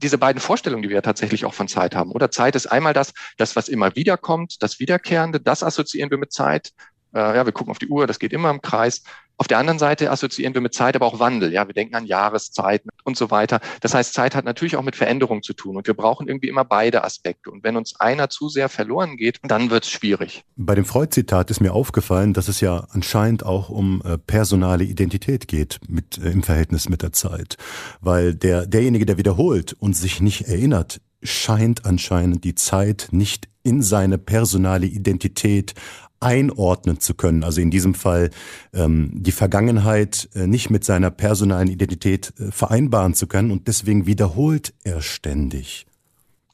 diese 0.02 0.18
beiden 0.18 0.42
Vorstellungen, 0.42 0.84
die 0.84 0.90
wir 0.90 1.02
tatsächlich 1.02 1.46
auch 1.46 1.54
von 1.54 1.68
Zeit 1.68 1.96
haben. 1.96 2.12
Oder 2.12 2.32
Zeit 2.32 2.56
ist 2.56 2.68
einmal 2.68 2.94
das, 2.94 3.14
das, 3.38 3.56
was 3.56 3.70
immer 3.70 3.96
wieder 3.96 4.18
kommt, 4.18 4.62
das 4.62 4.80
Wiederkehrende, 4.80 5.40
das 5.40 5.64
assoziieren 5.64 6.12
wir 6.12 6.18
mit 6.18 6.32
Zeit. 6.32 6.72
Äh, 7.16 7.36
ja, 7.36 7.46
wir 7.46 7.54
gucken 7.54 7.72
auf 7.72 7.80
die 7.80 7.88
Uhr, 7.88 8.06
das 8.08 8.20
geht 8.20 8.34
immer 8.34 8.50
im 8.50 8.62
Kreis. 8.62 9.02
Auf 9.38 9.48
der 9.48 9.58
anderen 9.58 9.80
Seite 9.80 10.12
assoziieren 10.12 10.54
wir 10.54 10.62
mit 10.62 10.74
Zeit 10.74 10.96
aber 10.96 11.06
auch 11.06 11.20
Wandel. 11.20 11.52
Ja, 11.52 11.68
wir 11.68 11.74
denken 11.74 11.96
an 11.96 12.06
Jahreszeiten 12.06 12.90
und 13.04 13.18
so 13.18 13.32
weiter. 13.32 13.60
Das 13.82 13.94
heißt, 13.94 14.14
Zeit 14.14 14.34
hat 14.34 14.46
natürlich 14.46 14.78
auch 14.78 14.84
mit 14.84 14.96
Veränderung 14.96 15.44
zu 15.44 15.54
tun 15.54 15.76
und 15.76 15.88
wir 15.88 15.94
brauchen 15.94 16.28
irgendwie 16.28 16.48
immer 16.48 16.64
beide 16.64 17.04
Aspekte. 17.04 17.52
Und 17.52 17.64
wenn 17.64 17.76
uns 17.76 18.00
einer 18.00 18.30
zu 18.30 18.48
sehr 18.48 18.70
verloren 18.70 19.18
geht, 19.18 19.40
dann 19.44 19.70
wird 19.70 19.84
es 19.84 19.92
schwierig. 19.92 20.44
Bei 20.56 20.76
dem 20.76 20.86
Freud-Zitat 20.86 21.52
ist 21.52 21.60
mir 21.60 21.74
aufgefallen, 21.74 22.34
dass 22.34 22.48
es 22.48 22.62
ja 22.62 22.88
anscheinend 22.92 23.46
auch 23.46 23.70
um 23.70 24.02
äh, 24.06 24.18
personale 24.18 24.86
Identität 24.86 25.50
geht 25.50 25.80
mit, 25.90 26.18
äh, 26.18 26.30
im 26.30 26.44
Verhältnis 26.44 26.88
mit 26.88 27.02
der 27.02 27.12
Zeit. 27.12 27.58
Weil 28.00 28.36
der, 28.36 28.66
derjenige, 28.66 29.06
der 29.06 29.18
wiederholt 29.18 29.74
und 29.74 29.98
sich 29.98 30.22
nicht 30.22 30.48
erinnert, 30.48 31.02
scheint 31.24 31.86
anscheinend 31.86 32.44
die 32.44 32.56
Zeit 32.56 33.10
nicht 33.12 33.50
in 33.64 33.82
seine 33.82 34.18
personale 34.18 34.86
Identität 34.86 35.74
einordnen 36.20 37.00
zu 37.00 37.14
können. 37.14 37.44
Also 37.44 37.62
in 37.62 37.72
diesem 37.72 37.94
Fall 37.94 38.32
ähm, 38.74 39.12
die 39.14 39.32
Vergangenheit 39.32 40.30
äh, 40.34 40.48
nicht 40.48 40.70
mit 40.70 40.84
seiner 40.84 41.12
personalen 41.12 41.68
Identität 41.68 42.34
äh, 42.40 42.52
vereinbaren 42.52 43.14
zu 43.14 43.28
können 43.28 43.52
und 43.52 43.68
deswegen 43.68 44.06
wiederholt 44.06 44.74
er 44.84 45.02
ständig. 45.02 45.86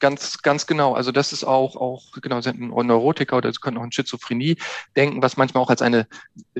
Ganz, 0.02 0.42
ganz 0.42 0.66
genau. 0.66 0.94
Also 0.94 1.12
das 1.12 1.32
ist 1.32 1.44
auch, 1.44 1.76
auch 1.76 2.02
genau, 2.20 2.40
sind 2.40 2.60
ein 2.60 2.86
Neurotiker 2.86 3.36
oder 3.36 3.52
Sie 3.52 3.60
können 3.60 3.78
auch 3.78 3.84
an 3.84 3.92
Schizophrenie 3.92 4.56
denken, 4.96 5.22
was 5.22 5.36
manchmal 5.36 5.62
auch 5.62 5.70
als 5.70 5.80
eine 5.80 6.08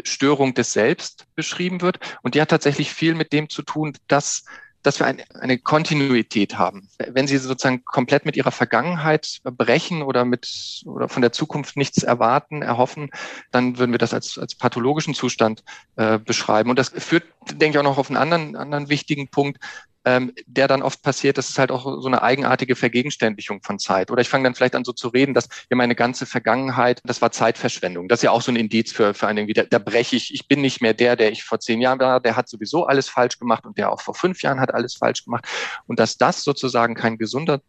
Störung 0.04 0.54
des 0.54 0.73
Selbst 0.73 1.26
beschrieben 1.35 1.80
wird. 1.80 1.99
Und 2.23 2.37
die 2.37 2.40
hat 2.40 2.50
tatsächlich 2.50 2.92
viel 2.92 3.16
mit 3.16 3.32
dem 3.32 3.49
zu 3.49 3.62
tun, 3.62 3.94
dass 4.06 4.44
dass 4.83 4.99
wir 4.99 5.07
eine, 5.07 5.25
eine 5.35 5.59
Kontinuität 5.59 6.59
haben. 6.59 6.89
Wenn 6.99 7.27
Sie 7.27 7.39
sozusagen 7.39 7.85
komplett 7.85 8.25
mit 8.25 8.37
Ihrer 8.37 8.51
Vergangenheit 8.51 9.41
brechen 9.45 10.03
oder 10.03 10.25
mit 10.25 10.83
oder 10.85 11.09
von 11.09 11.23
der 11.23 11.33
Zukunft 11.33 11.77
nichts 11.77 12.03
erwarten, 12.03 12.62
erhoffen, 12.62 13.11
dann 13.51 13.79
würden 13.79 13.93
wir 13.93 13.99
das 13.99 14.15
als, 14.15 14.39
als 14.39 14.55
pathologischen 14.55 15.15
Zustand 15.15 15.62
äh, 15.97 16.19
beschreiben. 16.19 16.71
Und 16.71 16.79
das 16.79 16.89
führt, 16.89 17.25
denke 17.53 17.77
ich, 17.77 17.79
auch 17.79 17.89
noch 17.89 17.99
auf 17.99 18.11
einen 18.11 18.17
anderen, 18.17 18.57
anderen 18.57 18.89
wichtigen 18.89 19.29
Punkt. 19.29 19.59
Ähm, 20.04 20.32
der 20.47 20.68
dann 20.68 20.82
oft 20.82 21.02
passiert, 21.02 21.38
das 21.38 21.49
ist 21.49 21.59
halt 21.59 21.71
auch 21.71 21.85
so 21.85 22.06
eine 22.06 22.23
eigenartige 22.23 22.76
Vergegenständlichung 22.76 23.62
von 23.62 23.78
Zeit. 23.78 24.11
Oder 24.11 24.23
ich 24.23 24.28
fange 24.28 24.44
dann 24.44 24.54
vielleicht 24.54 24.75
an 24.75 24.85
so 24.85 24.92
zu 24.92 25.09
reden, 25.09 25.35
dass 25.35 25.49
ja 25.71 25.76
meine 25.76 25.94
ganze 25.94 26.26
Vergangenheit, 26.26 27.00
das 27.04 27.23
war 27.23 27.30
Zeitverschwendung. 27.30 28.09
Das 28.09 28.21
ist 28.21 28.25
ja 28.25 28.30
auch 28.30 28.42
so 28.42 28.52
ein 28.52 28.56
Indiz 28.56 28.92
für, 28.92 29.14
für 29.14 29.26
einen, 29.26 29.47
da, 29.52 29.62
da 29.62 29.78
breche 29.78 30.16
ich, 30.16 30.35
ich 30.35 30.49
bin 30.49 30.61
nicht 30.61 30.80
mehr 30.80 30.94
der, 30.94 31.16
der 31.16 31.32
ich 31.32 31.44
vor 31.44 31.61
zehn 31.61 31.80
Jahren 31.80 31.99
war, 32.00 32.21
der 32.21 32.37
hat 32.37 32.49
sowieso 32.49 32.87
alles 32.87 33.09
falsch 33.09 33.38
gemacht 33.38 33.64
und 33.66 33.78
der 33.78 33.92
auch 33.92 34.00
vor 34.00 34.14
fünf 34.14 34.42
Jahren 34.42 34.61
hat 34.61 34.75
alles 34.75 34.94
falsch 34.94 35.25
gemacht. 35.25 35.47
Und 35.87 35.99
dass 35.99 36.16
das 36.16 36.42
sozusagen 36.42 36.94
kein 36.94 37.18
gesunder 37.18 37.61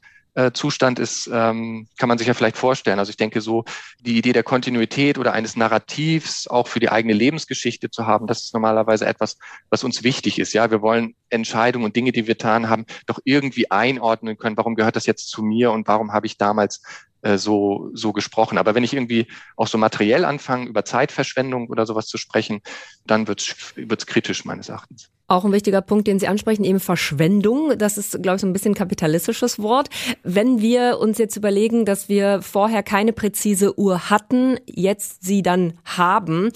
Zustand 0.53 0.99
ist, 0.99 1.29
ähm, 1.31 1.87
kann 1.97 2.09
man 2.09 2.17
sich 2.17 2.27
ja 2.27 2.33
vielleicht 2.33 2.57
vorstellen. 2.57 2.99
Also 2.99 3.11
ich 3.11 3.17
denke 3.17 3.41
so, 3.41 3.65
die 3.99 4.17
Idee 4.17 4.33
der 4.33 4.43
Kontinuität 4.43 5.17
oder 5.17 5.33
eines 5.33 5.55
Narrativs 5.55 6.47
auch 6.47 6.67
für 6.67 6.79
die 6.79 6.89
eigene 6.89 7.13
Lebensgeschichte 7.13 7.91
zu 7.91 8.07
haben, 8.07 8.25
das 8.25 8.43
ist 8.43 8.53
normalerweise 8.53 9.05
etwas, 9.05 9.37
was 9.69 9.83
uns 9.83 10.03
wichtig 10.03 10.39
ist. 10.39 10.53
Ja, 10.53 10.71
wir 10.71 10.81
wollen 10.81 11.15
Entscheidungen 11.29 11.85
und 11.85 11.95
Dinge, 11.95 12.11
die 12.11 12.27
wir 12.27 12.33
getan 12.33 12.69
haben, 12.69 12.85
doch 13.05 13.19
irgendwie 13.25 13.69
einordnen 13.69 14.37
können. 14.37 14.57
Warum 14.57 14.75
gehört 14.75 14.95
das 14.95 15.05
jetzt 15.05 15.29
zu 15.29 15.43
mir 15.43 15.71
und 15.71 15.87
warum 15.87 16.13
habe 16.13 16.25
ich 16.25 16.37
damals 16.37 16.81
äh, 17.23 17.37
so, 17.37 17.89
so 17.93 18.13
gesprochen. 18.13 18.57
Aber 18.57 18.75
wenn 18.75 18.83
ich 18.83 18.93
irgendwie 18.93 19.27
auch 19.55 19.67
so 19.67 19.77
materiell 19.77 20.25
anfange, 20.25 20.67
über 20.67 20.85
Zeitverschwendung 20.85 21.69
oder 21.69 21.85
sowas 21.85 22.07
zu 22.07 22.17
sprechen, 22.17 22.61
dann 23.07 23.27
wird 23.27 23.41
es 23.77 24.05
kritisch 24.05 24.45
meines 24.45 24.69
Erachtens. 24.69 25.09
Auch 25.27 25.45
ein 25.45 25.53
wichtiger 25.53 25.81
Punkt, 25.81 26.07
den 26.07 26.19
Sie 26.19 26.27
ansprechen, 26.27 26.65
eben 26.65 26.79
Verschwendung. 26.79 27.77
Das 27.77 27.97
ist, 27.97 28.21
glaube 28.21 28.35
ich, 28.35 28.41
so 28.41 28.47
ein 28.47 28.53
bisschen 28.53 28.73
kapitalistisches 28.73 29.59
Wort. 29.59 29.89
Wenn 30.23 30.61
wir 30.61 30.99
uns 30.99 31.17
jetzt 31.17 31.37
überlegen, 31.37 31.85
dass 31.85 32.09
wir 32.09 32.41
vorher 32.41 32.83
keine 32.83 33.13
präzise 33.13 33.79
Uhr 33.79 34.09
hatten, 34.09 34.59
jetzt 34.65 35.23
sie 35.23 35.41
dann 35.41 35.73
haben, 35.85 36.51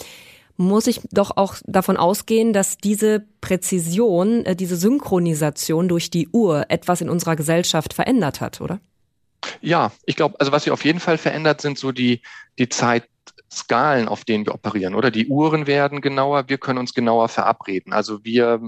muss 0.58 0.88
ich 0.88 1.02
doch 1.12 1.38
auch 1.38 1.56
davon 1.66 1.98
ausgehen, 1.98 2.52
dass 2.52 2.78
diese 2.78 3.26
Präzision, 3.42 4.46
äh, 4.46 4.56
diese 4.56 4.76
Synchronisation 4.76 5.88
durch 5.88 6.10
die 6.10 6.28
Uhr 6.30 6.66
etwas 6.70 7.00
in 7.00 7.10
unserer 7.10 7.36
Gesellschaft 7.36 7.94
verändert 7.94 8.42
hat, 8.42 8.60
oder? 8.60 8.80
Ja, 9.62 9.91
ich 10.06 10.15
glaube, 10.15 10.39
also 10.39 10.51
was 10.51 10.63
sich 10.63 10.72
auf 10.72 10.86
jeden 10.86 11.00
Fall 11.00 11.17
verändert, 11.17 11.62
sind 11.62 11.77
so 11.77 11.91
die, 11.91 12.22
die 12.60 12.70
Zeitskalen, 12.70 14.08
auf 14.08 14.25
denen 14.25 14.46
wir 14.46 14.53
operieren, 14.53 14.96
oder? 14.96 15.12
Die 15.12 15.27
Uhren 15.27 15.67
werden 15.67 16.01
genauer, 16.01 16.50
wir 16.50 16.58
können 16.58 16.79
uns 16.79 16.94
genauer 16.94 17.29
verabreden. 17.29 17.94
Also 17.94 18.24
wir 18.24 18.60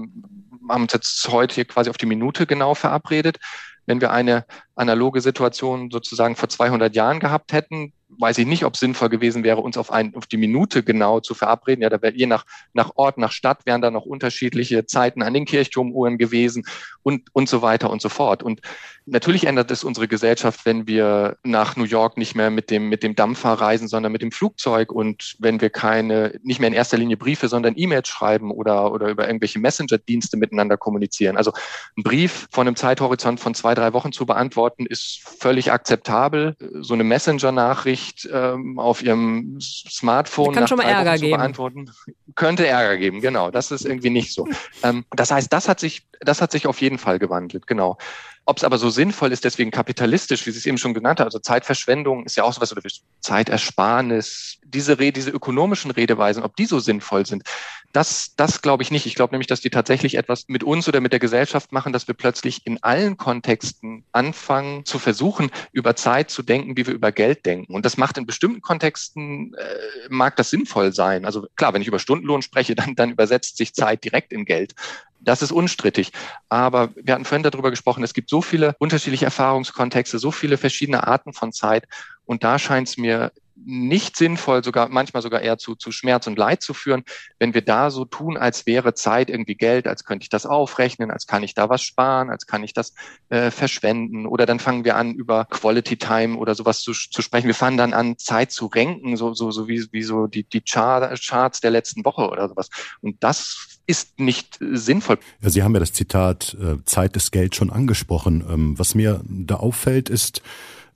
haben 0.68 0.82
uns 0.82 0.92
jetzt 0.92 1.28
heute 1.28 1.54
hier 1.54 1.64
quasi 1.64 1.90
auf 1.90 1.98
die 1.98 2.06
Minute 2.06 2.46
genau 2.46 2.74
verabredet. 2.74 3.38
Wenn 3.86 4.00
wir 4.00 4.12
eine 4.12 4.44
analoge 4.80 5.20
Situation 5.20 5.90
sozusagen 5.90 6.36
vor 6.36 6.48
200 6.48 6.94
Jahren 6.96 7.20
gehabt 7.20 7.52
hätten, 7.52 7.92
weiß 8.18 8.38
ich 8.38 8.46
nicht, 8.46 8.64
ob 8.64 8.74
es 8.74 8.80
sinnvoll 8.80 9.08
gewesen 9.08 9.44
wäre, 9.44 9.60
uns 9.60 9.76
auf, 9.76 9.92
ein, 9.92 10.14
auf 10.14 10.26
die 10.26 10.36
Minute 10.36 10.82
genau 10.82 11.20
zu 11.20 11.34
verabreden. 11.34 11.82
Ja, 11.82 11.90
da 11.90 12.02
wäre 12.02 12.14
je 12.14 12.26
nach, 12.26 12.44
nach 12.72 12.92
Ort, 12.96 13.18
nach 13.18 13.32
Stadt 13.32 13.66
wären 13.66 13.80
da 13.80 13.90
noch 13.90 14.04
unterschiedliche 14.04 14.86
Zeiten 14.86 15.22
an 15.22 15.34
den 15.34 15.44
Kirchturmuhren 15.44 16.18
gewesen 16.18 16.64
und, 17.02 17.28
und 17.32 17.48
so 17.48 17.62
weiter 17.62 17.90
und 17.90 18.02
so 18.02 18.08
fort. 18.08 18.42
Und 18.42 18.60
natürlich 19.06 19.46
ändert 19.46 19.70
es 19.70 19.84
unsere 19.84 20.08
Gesellschaft, 20.08 20.66
wenn 20.66 20.86
wir 20.86 21.36
nach 21.42 21.76
New 21.76 21.84
York 21.84 22.16
nicht 22.16 22.34
mehr 22.34 22.50
mit 22.50 22.70
dem, 22.70 22.88
mit 22.88 23.02
dem 23.02 23.14
Dampfer 23.14 23.52
reisen, 23.52 23.88
sondern 23.88 24.12
mit 24.12 24.22
dem 24.22 24.32
Flugzeug 24.32 24.92
und 24.92 25.36
wenn 25.38 25.60
wir 25.60 25.70
keine, 25.70 26.38
nicht 26.42 26.60
mehr 26.60 26.68
in 26.68 26.74
erster 26.74 26.98
Linie 26.98 27.16
Briefe, 27.16 27.48
sondern 27.48 27.74
E-Mails 27.76 28.08
schreiben 28.08 28.50
oder, 28.50 28.92
oder 28.92 29.08
über 29.08 29.26
irgendwelche 29.26 29.58
Messenger-Dienste 29.58 30.36
miteinander 30.36 30.76
kommunizieren. 30.76 31.36
Also 31.36 31.52
ein 31.96 32.02
Brief 32.02 32.48
von 32.50 32.66
einem 32.66 32.76
Zeithorizont 32.76 33.40
von 33.40 33.54
zwei, 33.54 33.74
drei 33.74 33.92
Wochen 33.92 34.12
zu 34.12 34.26
beantworten, 34.26 34.69
ist 34.78 35.20
völlig 35.22 35.72
akzeptabel. 35.72 36.56
So 36.80 36.94
eine 36.94 37.04
Messenger-Nachricht 37.04 38.28
ähm, 38.32 38.78
auf 38.78 39.02
Ihrem 39.02 39.58
Smartphone 39.60 40.54
kann 40.54 40.68
schon 40.68 40.78
mal 40.78 40.84
Ärger 40.84 41.18
geben. 41.18 41.36
beantworten, 41.36 41.90
könnte 42.34 42.66
Ärger 42.66 42.96
geben. 42.96 43.20
Genau, 43.20 43.50
das 43.50 43.70
ist 43.70 43.84
irgendwie 43.84 44.10
nicht 44.10 44.32
so. 44.32 44.48
Ähm, 44.82 45.04
das 45.10 45.30
heißt, 45.30 45.52
das 45.52 45.68
hat 45.68 45.80
sich, 45.80 46.06
das 46.20 46.40
hat 46.40 46.52
sich 46.52 46.66
auf 46.66 46.80
jeden 46.80 46.98
Fall 46.98 47.18
gewandelt. 47.18 47.66
Genau. 47.66 47.98
Ob 48.46 48.56
es 48.56 48.64
aber 48.64 48.78
so 48.78 48.90
sinnvoll 48.90 49.32
ist, 49.32 49.44
deswegen 49.44 49.70
kapitalistisch, 49.70 50.46
wie 50.46 50.50
Sie 50.50 50.58
es 50.58 50.66
eben 50.66 50.78
schon 50.78 50.94
genannt 50.94 51.20
haben, 51.20 51.26
also 51.26 51.38
Zeitverschwendung 51.38 52.24
ist 52.24 52.36
ja 52.36 52.42
auch 52.42 52.52
sowas, 52.52 52.72
oder 52.72 52.82
Zeitersparnis, 53.20 54.58
diese, 54.64 54.98
Rede, 54.98 55.12
diese 55.12 55.30
ökonomischen 55.30 55.90
Redeweisen, 55.90 56.42
ob 56.42 56.56
die 56.56 56.66
so 56.66 56.80
sinnvoll 56.80 57.26
sind, 57.26 57.44
das, 57.92 58.34
das 58.36 58.62
glaube 58.62 58.82
ich 58.82 58.90
nicht. 58.90 59.06
Ich 59.06 59.14
glaube 59.14 59.32
nämlich, 59.32 59.48
dass 59.48 59.60
die 59.60 59.70
tatsächlich 59.70 60.16
etwas 60.16 60.44
mit 60.48 60.62
uns 60.62 60.86
oder 60.88 61.00
mit 61.00 61.12
der 61.12 61.18
Gesellschaft 61.18 61.72
machen, 61.72 61.92
dass 61.92 62.06
wir 62.06 62.14
plötzlich 62.14 62.66
in 62.66 62.82
allen 62.82 63.16
Kontexten 63.16 64.04
anfangen 64.12 64.84
zu 64.84 64.98
versuchen, 64.98 65.50
über 65.72 65.96
Zeit 65.96 66.30
zu 66.30 66.42
denken, 66.42 66.76
wie 66.76 66.86
wir 66.86 66.94
über 66.94 67.10
Geld 67.10 67.44
denken. 67.46 67.72
Und 67.74 67.84
das 67.84 67.96
macht 67.96 68.16
in 68.16 68.26
bestimmten 68.26 68.60
Kontexten, 68.60 69.54
äh, 69.54 70.08
mag 70.08 70.36
das 70.36 70.50
sinnvoll 70.50 70.92
sein. 70.92 71.24
Also 71.24 71.46
klar, 71.56 71.74
wenn 71.74 71.82
ich 71.82 71.88
über 71.88 71.98
Stundenlohn 71.98 72.42
spreche, 72.42 72.74
dann, 72.74 72.94
dann 72.94 73.10
übersetzt 73.10 73.56
sich 73.56 73.74
Zeit 73.74 74.04
direkt 74.04 74.32
in 74.32 74.44
Geld. 74.44 74.74
Das 75.18 75.42
ist 75.42 75.52
unstrittig. 75.52 76.12
Aber 76.48 76.90
wir 76.94 77.14
hatten 77.14 77.24
vorhin 77.24 77.42
darüber 77.42 77.70
gesprochen, 77.70 78.04
es 78.04 78.14
gibt 78.14 78.30
so 78.30 78.40
viele 78.40 78.76
unterschiedliche 78.78 79.26
Erfahrungskontexte, 79.26 80.18
so 80.18 80.30
viele 80.30 80.56
verschiedene 80.56 81.06
Arten 81.06 81.32
von 81.32 81.52
Zeit. 81.52 81.86
Und 82.24 82.44
da 82.44 82.58
scheint 82.58 82.88
es 82.88 82.96
mir 82.96 83.32
nicht 83.64 84.16
sinnvoll, 84.16 84.64
sogar 84.64 84.88
manchmal 84.88 85.22
sogar 85.22 85.40
eher 85.40 85.58
zu, 85.58 85.74
zu 85.74 85.92
Schmerz 85.92 86.26
und 86.26 86.38
Leid 86.38 86.62
zu 86.62 86.74
führen, 86.74 87.04
wenn 87.38 87.54
wir 87.54 87.62
da 87.62 87.90
so 87.90 88.04
tun, 88.04 88.36
als 88.36 88.66
wäre 88.66 88.94
Zeit 88.94 89.30
irgendwie 89.30 89.54
Geld, 89.54 89.86
als 89.86 90.04
könnte 90.04 90.24
ich 90.24 90.28
das 90.28 90.46
aufrechnen, 90.46 91.10
als 91.10 91.26
kann 91.26 91.42
ich 91.42 91.54
da 91.54 91.68
was 91.68 91.82
sparen, 91.82 92.30
als 92.30 92.46
kann 92.46 92.62
ich 92.62 92.72
das 92.72 92.94
äh, 93.28 93.50
verschwenden. 93.50 94.26
Oder 94.26 94.46
dann 94.46 94.58
fangen 94.58 94.84
wir 94.84 94.96
an, 94.96 95.14
über 95.14 95.46
Quality 95.46 95.96
Time 95.96 96.36
oder 96.36 96.54
sowas 96.54 96.80
zu, 96.80 96.92
zu 96.92 97.22
sprechen. 97.22 97.46
Wir 97.46 97.54
fangen 97.54 97.76
dann 97.76 97.92
an, 97.92 98.18
Zeit 98.18 98.52
zu 98.52 98.66
renken, 98.66 99.16
so, 99.16 99.34
so, 99.34 99.50
so 99.50 99.68
wie, 99.68 99.86
wie 99.92 100.02
so 100.02 100.26
die, 100.26 100.44
die 100.44 100.62
Charts 100.62 101.60
der 101.60 101.70
letzten 101.70 102.04
Woche 102.04 102.28
oder 102.28 102.48
sowas. 102.48 102.68
Und 103.00 103.22
das 103.22 103.80
ist 103.86 104.20
nicht 104.20 104.58
sinnvoll. 104.60 105.18
Ja, 105.40 105.50
Sie 105.50 105.62
haben 105.62 105.74
ja 105.74 105.80
das 105.80 105.92
Zitat 105.92 106.56
äh, 106.60 106.84
Zeit 106.84 107.16
ist 107.16 107.32
Geld 107.32 107.56
schon 107.56 107.70
angesprochen. 107.70 108.44
Ähm, 108.48 108.78
was 108.78 108.94
mir 108.94 109.20
da 109.24 109.56
auffällt, 109.56 110.08
ist, 110.08 110.42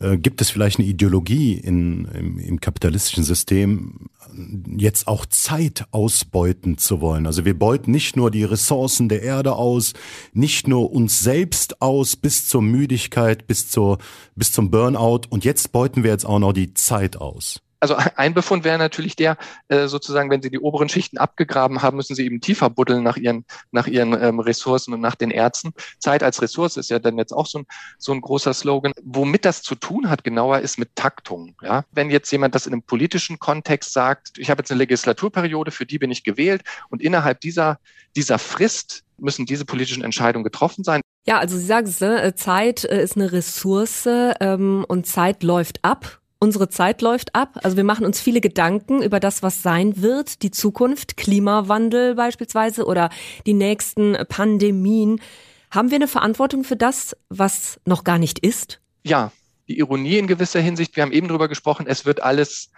äh, 0.01 0.17
gibt 0.17 0.41
es 0.41 0.51
vielleicht 0.51 0.79
eine 0.79 0.89
Ideologie 0.89 1.55
in, 1.55 2.07
im, 2.07 2.39
im 2.39 2.61
kapitalistischen 2.61 3.25
System, 3.25 4.09
jetzt 4.77 5.07
auch 5.07 5.27
Zeit 5.27 5.85
ausbeuten 5.91 6.79
zu 6.79 7.01
wollen. 7.01 7.27
Also 7.27 7.45
wir 7.45 7.59
beuten 7.59 7.91
nicht 7.91 8.17
nur 8.17 8.31
die 8.31 8.45
Ressourcen 8.45 9.09
der 9.09 9.23
Erde 9.23 9.55
aus, 9.55 9.93
nicht 10.33 10.67
nur 10.69 10.93
uns 10.93 11.21
selbst 11.21 11.81
aus 11.81 12.17
bis 12.17 12.49
zur 12.49 12.63
Müdigkeit, 12.63 13.47
bis 13.47 13.71
zur, 13.71 13.99
bis 14.35 14.53
zum 14.53 14.71
Burnout 14.71 15.23
und 15.31 15.45
jetzt 15.45 15.73
beuten 15.73 16.03
wir 16.03 16.11
jetzt 16.11 16.27
auch 16.27 16.39
noch 16.39 16.53
die 16.53 16.75
Zeit 16.75 17.17
aus. 17.17 17.61
Also 17.85 17.97
ein 18.17 18.33
Befund 18.33 18.65
wäre 18.65 18.79
natürlich 18.79 19.15
der, 19.15 19.37
äh, 19.69 19.89
sozusagen, 19.89 20.31
wenn 20.31 20.41
Sie 20.41 20.49
die 20.49 20.59
oberen 20.59 20.89
Schichten 20.89 21.19
abgegraben 21.19 21.83
haben, 21.83 21.99
müssen 21.99 22.15
Sie 22.15 22.25
eben 22.25 22.41
tiefer 22.41 22.71
buddeln 22.71 23.03
nach 23.03 23.19
Ihren, 23.19 23.45
nach 23.73 23.87
Ihren 23.87 24.19
ähm, 24.19 24.41
Ressourcen 24.41 24.95
und 24.95 25.03
nach 25.03 25.17
den 25.17 25.31
Ärzten. 25.31 25.75
Zeit 25.99 26.23
als 26.23 26.41
Ressource 26.41 26.79
ist 26.79 26.89
ja 26.89 26.99
dann 26.99 27.19
jetzt 27.19 27.33
auch 27.33 27.45
so 27.45 27.59
ein, 27.59 27.67
so 27.99 28.13
ein 28.13 28.23
großer 28.23 28.55
Slogan. 28.55 28.95
Womit 29.03 29.45
das 29.45 29.61
zu 29.61 29.75
tun 29.75 30.09
hat, 30.09 30.25
genauer 30.25 30.61
ist 30.61 30.79
mit 30.79 30.97
Taktung. 30.97 31.57
Ja? 31.61 31.85
Wenn 31.93 32.09
jetzt 32.09 32.31
jemand 32.33 32.55
das 32.55 32.67
in 32.67 32.73
einem 32.73 32.83
politischen 32.83 33.39
Kontext 33.39 33.93
sagt, 33.93 34.39
ich 34.39 34.49
habe 34.49 34.63
jetzt 34.63 34.71
eine 34.71 34.79
Legislaturperiode, 34.79 35.71
für 35.71 35.85
die 35.85 35.99
bin 35.99 36.11
ich 36.11 36.25
gewählt 36.25 36.63
und 36.89 37.03
innerhalb 37.03 37.43
dieser, 37.43 37.79
dieser 38.17 38.39
Frist 38.39 39.03
müssen 39.19 39.45
diese 39.45 39.67
politischen 39.67 40.03
Entscheidungen 40.03 40.45
getroffen 40.45 40.85
sein. 40.85 41.03
Ja, 41.27 41.39
also 41.39 41.59
Sie 41.59 41.67
sagen 41.67 41.87
es, 41.87 42.01
ne? 42.01 42.35
Zeit 42.35 42.85
äh, 42.85 43.03
ist 43.03 43.17
eine 43.17 43.31
Ressource 43.31 44.09
ähm, 44.41 44.87
und 44.89 45.07
Zeit 45.07 45.43
läuft 45.43 45.85
ab 45.85 46.23
Unsere 46.45 46.69
Zeit 46.69 47.01
läuft 47.01 47.35
ab. 47.35 47.59
Also 47.63 47.79
wir 47.79 47.85
machen 47.85 48.05
uns 48.05 48.21
viele 48.21 48.43
Gedanken 48.43 49.03
über 49.03 49.19
das, 49.19 49.43
was 49.43 49.63
sein 49.63 50.03
wird, 50.03 50.43
die 50.43 50.51
Zukunft, 50.51 51.17
Klimawandel 51.17 52.17
beispielsweise 52.17 52.85
oder 52.85 53.09
die 53.47 53.55
nächsten 53.55 54.15
Pandemien. 54.29 55.23
Haben 55.71 55.91
wir 55.91 55.97
eine 55.97 56.07
Verantwortung 56.07 56.63
für 56.63 56.77
das, 56.77 57.17
was 57.31 57.81
noch 57.87 58.05
gar 58.05 58.19
nicht 58.19 58.41
ist? 58.41 58.83
Ja, 59.05 59.33
die 59.69 59.79
Ironie 59.79 60.19
in 60.19 60.27
gewisser 60.27 60.61
Hinsicht, 60.61 60.95
wir 60.97 61.03
haben 61.03 61.13
eben 61.13 61.29
darüber 61.29 61.49
gesprochen, 61.49 61.87
es 61.89 62.05
wird 62.05 62.23
alles 62.23 62.71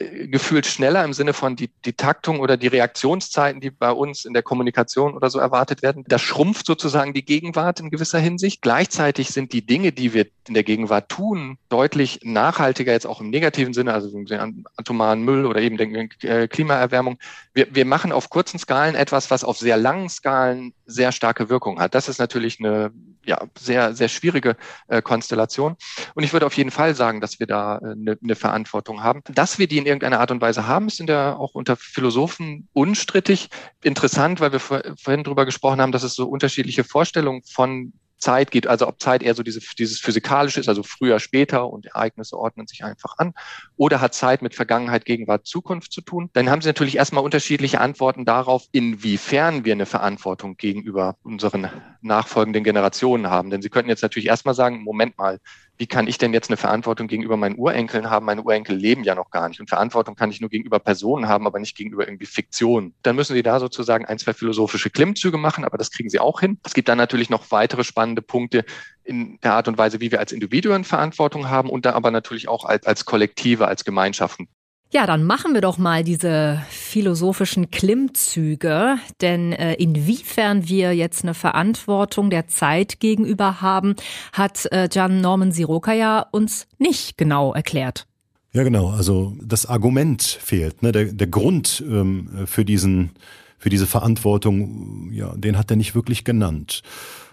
gefühlt 0.00 0.66
schneller 0.66 1.04
im 1.04 1.12
Sinne 1.12 1.34
von 1.34 1.56
die, 1.56 1.68
die 1.84 1.92
Taktung 1.92 2.40
oder 2.40 2.56
die 2.56 2.68
Reaktionszeiten, 2.68 3.60
die 3.60 3.70
bei 3.70 3.90
uns 3.92 4.24
in 4.24 4.32
der 4.32 4.42
Kommunikation 4.42 5.14
oder 5.14 5.28
so 5.28 5.38
erwartet 5.38 5.82
werden. 5.82 6.04
Das 6.08 6.22
schrumpft 6.22 6.66
sozusagen 6.66 7.12
die 7.12 7.24
Gegenwart 7.24 7.80
in 7.80 7.90
gewisser 7.90 8.18
Hinsicht. 8.18 8.62
Gleichzeitig 8.62 9.28
sind 9.28 9.52
die 9.52 9.64
Dinge, 9.64 9.92
die 9.92 10.14
wir 10.14 10.26
in 10.48 10.54
der 10.54 10.64
Gegenwart 10.64 11.10
tun, 11.10 11.58
deutlich 11.68 12.20
nachhaltiger, 12.22 12.92
jetzt 12.92 13.06
auch 13.06 13.20
im 13.20 13.30
negativen 13.30 13.74
Sinne, 13.74 13.92
also 13.92 14.10
an 14.30 14.64
atomaren 14.76 15.22
Müll 15.22 15.44
oder 15.44 15.60
eben 15.60 15.76
der 15.76 16.48
Klimaerwärmung. 16.48 17.18
Wir, 17.52 17.74
wir 17.74 17.84
machen 17.84 18.10
auf 18.10 18.30
kurzen 18.30 18.58
Skalen 18.58 18.94
etwas, 18.94 19.30
was 19.30 19.44
auf 19.44 19.58
sehr 19.58 19.76
langen 19.76 20.08
Skalen 20.08 20.72
sehr 20.86 21.12
starke 21.12 21.48
Wirkung 21.50 21.78
hat. 21.78 21.94
Das 21.94 22.08
ist 22.08 22.18
natürlich 22.18 22.58
eine 22.58 22.90
ja, 23.24 23.38
sehr, 23.58 23.94
sehr 23.94 24.08
schwierige 24.08 24.56
äh, 24.88 25.02
Konstellation. 25.02 25.76
Und 26.14 26.22
ich 26.22 26.32
würde 26.32 26.46
auf 26.46 26.56
jeden 26.56 26.70
Fall 26.70 26.94
sagen, 26.94 27.20
dass 27.20 27.38
wir 27.38 27.46
da 27.46 27.78
äh, 27.78 27.92
eine, 27.92 28.18
eine 28.22 28.34
Verantwortung 28.34 29.02
haben. 29.02 29.22
Dass 29.28 29.58
wir 29.58 29.68
die 29.68 29.78
in 29.78 29.84
irgendeiner 29.90 30.20
Art 30.20 30.30
und 30.30 30.40
Weise 30.40 30.66
haben, 30.66 30.88
ist 30.88 31.00
in 31.00 31.06
der, 31.06 31.38
auch 31.38 31.54
unter 31.54 31.76
Philosophen 31.76 32.68
unstrittig. 32.72 33.48
Interessant, 33.82 34.40
weil 34.40 34.52
wir 34.52 34.60
vor, 34.60 34.82
vorhin 35.00 35.24
darüber 35.24 35.44
gesprochen 35.44 35.80
haben, 35.80 35.92
dass 35.92 36.02
es 36.02 36.14
so 36.14 36.26
unterschiedliche 36.26 36.84
Vorstellungen 36.84 37.42
von 37.42 37.92
Zeit 38.20 38.50
geht, 38.50 38.66
also 38.66 38.86
ob 38.86 39.00
Zeit 39.00 39.22
eher 39.22 39.34
so 39.34 39.42
diese, 39.42 39.60
dieses 39.78 39.98
physikalische 39.98 40.60
ist, 40.60 40.68
also 40.68 40.82
früher, 40.82 41.18
später 41.18 41.68
und 41.68 41.86
Ereignisse 41.86 42.38
ordnen 42.38 42.66
sich 42.66 42.84
einfach 42.84 43.14
an, 43.18 43.32
oder 43.76 44.00
hat 44.00 44.14
Zeit 44.14 44.42
mit 44.42 44.54
Vergangenheit, 44.54 45.04
Gegenwart, 45.04 45.46
Zukunft 45.46 45.92
zu 45.92 46.02
tun, 46.02 46.30
dann 46.34 46.50
haben 46.50 46.62
Sie 46.62 46.68
natürlich 46.68 46.96
erstmal 46.96 47.24
unterschiedliche 47.24 47.80
Antworten 47.80 48.24
darauf, 48.24 48.66
inwiefern 48.72 49.64
wir 49.64 49.72
eine 49.72 49.86
Verantwortung 49.86 50.56
gegenüber 50.56 51.16
unseren 51.22 51.70
nachfolgenden 52.02 52.62
Generationen 52.62 53.28
haben. 53.28 53.50
Denn 53.50 53.62
Sie 53.62 53.70
könnten 53.70 53.90
jetzt 53.90 54.02
natürlich 54.02 54.28
erstmal 54.28 54.54
sagen, 54.54 54.82
Moment 54.84 55.18
mal, 55.18 55.40
wie 55.80 55.86
kann 55.86 56.06
ich 56.06 56.18
denn 56.18 56.34
jetzt 56.34 56.50
eine 56.50 56.58
Verantwortung 56.58 57.08
gegenüber 57.08 57.38
meinen 57.38 57.56
Urenkeln 57.56 58.10
haben? 58.10 58.26
Meine 58.26 58.42
Urenkel 58.42 58.76
leben 58.76 59.02
ja 59.02 59.14
noch 59.14 59.30
gar 59.30 59.48
nicht. 59.48 59.60
Und 59.60 59.70
Verantwortung 59.70 60.14
kann 60.14 60.30
ich 60.30 60.38
nur 60.38 60.50
gegenüber 60.50 60.78
Personen 60.78 61.26
haben, 61.26 61.46
aber 61.46 61.58
nicht 61.58 61.74
gegenüber 61.74 62.06
irgendwie 62.06 62.26
Fiktion. 62.26 62.92
Dann 63.02 63.16
müssen 63.16 63.32
Sie 63.32 63.42
da 63.42 63.58
sozusagen 63.58 64.04
ein, 64.04 64.18
zwei 64.18 64.34
philosophische 64.34 64.90
Klimmzüge 64.90 65.38
machen, 65.38 65.64
aber 65.64 65.78
das 65.78 65.90
kriegen 65.90 66.10
Sie 66.10 66.20
auch 66.20 66.40
hin. 66.40 66.58
Es 66.66 66.74
gibt 66.74 66.90
dann 66.90 66.98
natürlich 66.98 67.30
noch 67.30 67.50
weitere 67.50 67.82
spannende 67.82 68.20
Punkte 68.20 68.66
in 69.04 69.38
der 69.42 69.54
Art 69.54 69.68
und 69.68 69.78
Weise, 69.78 70.00
wie 70.00 70.12
wir 70.12 70.20
als 70.20 70.32
Individuen 70.32 70.84
Verantwortung 70.84 71.48
haben 71.48 71.70
und 71.70 71.86
da 71.86 71.94
aber 71.94 72.10
natürlich 72.10 72.46
auch 72.46 72.66
als, 72.66 72.86
als 72.86 73.06
Kollektive, 73.06 73.66
als 73.66 73.82
Gemeinschaften. 73.86 74.48
Ja, 74.92 75.06
dann 75.06 75.22
machen 75.22 75.54
wir 75.54 75.60
doch 75.60 75.78
mal 75.78 76.02
diese 76.02 76.60
philosophischen 76.68 77.70
Klimmzüge, 77.70 78.96
denn 79.20 79.52
äh, 79.52 79.74
inwiefern 79.74 80.68
wir 80.68 80.96
jetzt 80.96 81.22
eine 81.22 81.34
Verantwortung 81.34 82.28
der 82.28 82.48
Zeit 82.48 82.98
gegenüber 82.98 83.60
haben, 83.60 83.94
hat 84.32 84.66
äh, 84.72 84.88
Jan 84.90 85.20
Norman 85.20 85.52
Siroka 85.52 85.92
ja 85.92 86.26
uns 86.32 86.66
nicht 86.78 87.16
genau 87.16 87.54
erklärt. 87.54 88.08
Ja, 88.52 88.64
genau. 88.64 88.88
Also 88.90 89.36
das 89.40 89.64
Argument 89.64 90.24
fehlt, 90.24 90.82
ne? 90.82 90.90
der, 90.90 91.04
der 91.04 91.28
Grund 91.28 91.84
ähm, 91.86 92.28
für 92.46 92.64
diesen, 92.64 93.10
für 93.58 93.70
diese 93.70 93.86
Verantwortung, 93.86 95.12
ja, 95.12 95.32
den 95.36 95.56
hat 95.56 95.70
er 95.70 95.76
nicht 95.76 95.94
wirklich 95.94 96.24
genannt. 96.24 96.82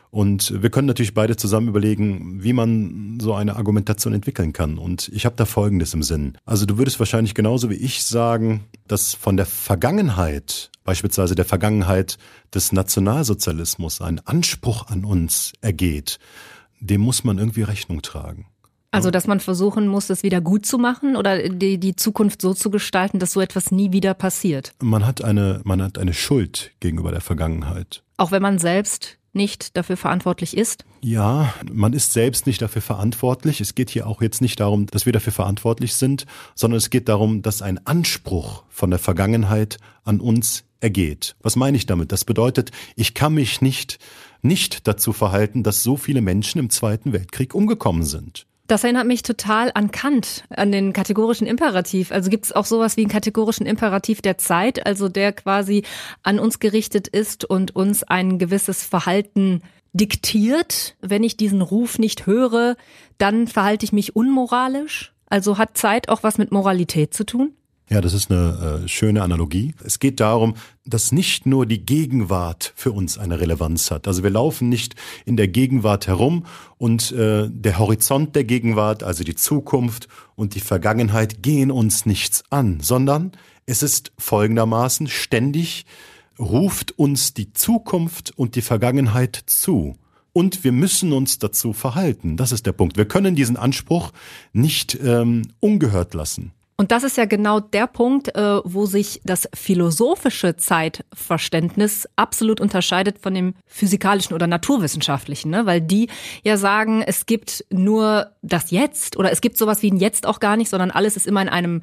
Und 0.10 0.62
wir 0.62 0.70
können 0.70 0.88
natürlich 0.88 1.13
beide 1.13 1.36
zusammen 1.36 1.67
überlegen, 1.67 2.43
wie 2.43 2.54
man 2.54 3.20
so 3.20 3.34
eine 3.34 3.56
Argumentation 3.56 4.13
entwickeln 4.13 4.54
kann. 4.54 4.78
Und 4.78 5.10
ich 5.10 5.26
habe 5.26 5.36
da 5.36 5.46
Folgendes 5.46 5.93
im 5.93 6.04
Sinn. 6.04 6.38
Also 6.46 6.65
du 6.65 6.78
würdest 6.78 7.00
wahrscheinlich 7.00 7.34
genauso 7.34 7.70
wie 7.70 7.76
ich 7.76 8.04
sagen, 8.04 8.65
dass 8.88 9.13
von 9.13 9.38
der 9.38 9.46
Vergangenheit, 9.46 10.72
beispielsweise 10.84 11.36
der 11.36 11.46
Vergangenheit 11.46 12.17
des 12.54 12.72
Nationalsozialismus, 12.72 14.02
ein 14.02 14.20
Anspruch 14.26 14.88
an 14.88 15.04
uns 15.04 15.54
ergeht, 15.62 16.20
dem 16.80 17.02
muss 17.02 17.24
man 17.24 17.38
irgendwie 17.38 17.63
Rechnung 17.63 18.02
tragen. 18.02 18.48
Also, 18.91 19.12
dass 19.12 19.28
man 19.28 19.41
versuchen 19.41 19.88
muss, 19.88 20.10
es 20.10 20.24
wieder 20.24 20.39
gut 20.39 20.65
zu 20.65 20.78
machen 20.78 21.17
oder 21.17 21.50
die, 21.50 21.78
die 21.78 21.96
Zukunft 21.96 22.41
so 22.41 22.54
zu 22.54 22.72
gestalten, 22.72 23.20
dass 23.20 23.34
so 23.34 23.41
etwas 23.41 23.70
nie 23.70 23.91
wieder 23.91 24.13
passiert. 24.13 24.72
Man 24.82 25.06
hat 25.06 25.24
eine, 25.24 25.62
man 25.65 25.82
hat 25.82 25.98
eine 25.98 26.13
Schuld 26.13 26.72
gegenüber 26.80 27.12
der 27.12 27.22
Vergangenheit. 27.22 28.02
Auch 28.15 28.32
wenn 28.32 28.41
man 28.41 28.60
selbst 28.60 29.17
nicht 29.38 29.78
dafür 29.78 29.95
verantwortlich 29.95 30.58
ist? 30.58 30.84
Ja, 31.02 31.54
man 31.71 31.93
ist 31.93 32.12
selbst 32.12 32.45
nicht 32.45 32.62
dafür 32.62 32.82
verantwortlich. 32.82 33.62
Es 33.62 33.76
geht 33.76 33.89
hier 33.89 34.08
auch 34.08 34.21
jetzt 34.21 34.41
nicht 34.41 34.60
darum, 34.60 34.88
dass 34.88 35.06
wir 35.06 35.13
dafür 35.13 35.32
verantwortlich 35.32 35.95
sind, 35.95 36.26
sondern 36.56 36.78
es 36.78 36.89
geht 36.89 37.08
darum, 37.08 37.41
dass 37.41 37.62
ein 37.62 37.86
Anspruch 37.86 38.63
von 38.67 38.89
der 38.89 39.00
Vergangenheit 39.00 39.78
an 40.04 40.19
uns 40.19 40.65
ergeht. 40.80 41.36
Was 41.41 41.56
meine 41.56 41.78
ich 41.78 41.86
damit? 41.86 42.12
Das 42.12 42.26
bedeutet, 42.26 42.71
ich 42.95 43.13
kann 43.13 43.34
mich 43.34 43.62
nicht, 43.62 44.00
nicht 44.41 44.88
dazu 44.88 45.13
verhalten, 45.13 45.63
dass 45.63 45.84
so 45.84 45.97
viele 45.97 46.21
Menschen 46.21 46.60
im 46.60 46.69
Zweiten 46.69 47.13
Weltkrieg 47.13 47.56
umgekommen 47.56 48.04
sind. 48.04 48.45
Das 48.68 48.84
erinnert 48.84 49.08
mich 49.08 49.24
total 49.24 49.72
an 49.74 49.92
Kant, 49.92 50.44
an 50.50 50.74
den 50.74 50.92
kategorischen 50.92 51.48
Imperativ. 51.48 52.12
Also 52.12 52.30
gibt 52.30 52.46
es 52.46 52.52
auch 52.52 52.66
sowas 52.66 52.98
wie 52.98 53.02
einen 53.02 53.10
kategorischen 53.10 53.66
Imperativ 53.66 54.22
der 54.22 54.38
Zeit, 54.38 54.86
also 54.86 55.08
der 55.08 55.32
quasi 55.32 55.84
an 56.22 56.38
uns 56.38 56.60
gerichtet 56.60 57.08
ist 57.08 57.46
und 57.46 57.76
uns 57.76 58.04
ein 58.04 58.40
gewisses 58.40 58.84
Verhalten 58.84 59.62
diktiert. 59.94 60.96
Wenn 61.00 61.24
ich 61.24 61.38
diesen 61.38 61.62
Ruf 61.62 61.98
nicht 61.98 62.26
höre, 62.26 62.76
dann 63.18 63.48
verhalte 63.48 63.86
ich 63.86 63.94
mich 63.94 64.18
unmoralisch. 64.18 65.14
Also 65.30 65.58
hat 65.58 65.78
Zeit 65.78 66.10
auch 66.10 66.24
was 66.24 66.38
mit 66.38 66.52
Moralität 66.52 67.14
zu 67.14 67.26
tun? 67.26 67.54
Ja, 67.89 68.02
das 68.02 68.13
ist 68.13 68.30
eine 68.30 68.82
äh, 68.84 68.88
schöne 68.89 69.21
Analogie. 69.21 69.73
Es 69.82 70.00
geht 70.00 70.19
darum, 70.19 70.56
dass 70.86 71.13
nicht 71.13 71.45
nur 71.45 71.65
die 71.65 71.86
Gegenwart 71.86 72.73
für 72.76 72.91
uns 72.91 73.17
eine 73.17 73.39
Relevanz 73.39 73.91
hat. 73.91 74.08
Also 74.08 74.23
wir 74.23 74.30
laufen 74.30 74.67
nicht 74.67 74.95
in 75.26 75.38
der 75.38 75.47
Gegenwart 75.47 76.06
herum 76.06 76.45
und 76.78 77.13
äh, 77.13 77.47
der 77.50 77.80
Horizont 77.80 78.36
der 78.36 78.43
Gegenwart, 78.43 79.04
also 79.04 79.23
die 79.23 79.36
Zukunft 79.36 80.10
und 80.36 80.54
die 80.56 80.60
Vergangenheit 80.60 81.41
gehen 81.41 81.71
uns 81.71 82.06
nichts 82.06 82.43
an, 82.50 82.80
sondern 82.82 83.32
es 83.65 83.84
ist 83.84 84.12
folgendermaßen 84.17 85.08
ständig 85.08 85.86
ruft 86.39 86.97
uns 87.00 87.34
die 87.34 87.54
Zukunft 87.54 88.38
und 88.38 88.56
die 88.56 88.62
Vergangenheit 88.62 89.41
zu. 89.45 89.95
Und 90.34 90.63
wir 90.63 90.71
müssen 90.71 91.13
uns 91.13 91.39
dazu 91.39 91.73
verhalten. 91.73 92.38
Das 92.38 92.52
ist 92.52 92.65
der 92.65 92.73
Punkt. 92.73 92.97
Wir 92.97 93.08
können 93.08 93.36
diesen 93.36 93.58
Anspruch 93.58 94.12
nicht 94.54 95.00
ähm, 95.04 95.54
ungehört 95.60 96.13
lassen. 96.13 96.52
Und 96.80 96.92
das 96.92 97.04
ist 97.04 97.18
ja 97.18 97.26
genau 97.26 97.60
der 97.60 97.88
Punkt, 97.88 98.36
äh, 98.36 98.62
wo 98.63 98.86
sich 98.86 99.20
das 99.24 99.50
philosophische 99.56 100.58
Zeitverständnis 100.58 102.08
absolut 102.16 102.62
unterscheidet 102.62 103.18
von 103.18 103.34
dem 103.34 103.56
physikalischen 103.66 104.36
oder 104.36 104.46
naturwissenschaftlichen, 104.46 105.50
ne? 105.50 105.66
weil 105.66 105.82
die 105.82 106.08
ja 106.44 106.56
sagen, 106.56 107.02
es 107.02 107.26
gibt 107.26 107.66
nur 107.72 108.28
das 108.44 108.70
Jetzt 108.70 109.18
oder 109.18 109.32
es 109.32 109.42
gibt 109.42 109.58
sowas 109.58 109.82
wie 109.82 109.90
ein 109.90 109.98
Jetzt 109.98 110.28
auch 110.28 110.40
gar 110.40 110.56
nicht, 110.56 110.70
sondern 110.70 110.92
alles 110.92 111.18
ist 111.18 111.26
immer 111.26 111.42
in 111.42 111.50
einem 111.50 111.82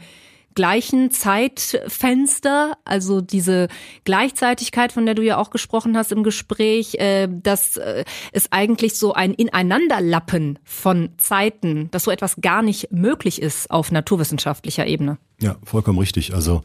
gleichen 0.54 1.10
Zeitfenster, 1.10 2.76
also 2.84 3.20
diese 3.20 3.68
Gleichzeitigkeit, 4.04 4.92
von 4.92 5.06
der 5.06 5.14
du 5.14 5.22
ja 5.22 5.38
auch 5.38 5.50
gesprochen 5.50 5.96
hast 5.96 6.12
im 6.12 6.22
Gespräch, 6.22 6.96
äh, 6.96 7.28
dass 7.30 7.76
äh, 7.76 8.04
es 8.32 8.52
eigentlich 8.52 8.96
so 8.96 9.12
ein 9.12 9.34
Ineinanderlappen 9.34 10.58
von 10.64 11.10
Zeiten, 11.18 11.90
dass 11.90 12.04
so 12.04 12.10
etwas 12.10 12.36
gar 12.40 12.62
nicht 12.62 12.92
möglich 12.92 13.40
ist 13.40 13.70
auf 13.70 13.90
naturwissenschaftlicher 13.90 14.86
Ebene. 14.86 15.18
Ja, 15.40 15.56
vollkommen 15.64 15.98
richtig. 15.98 16.34
Also 16.34 16.62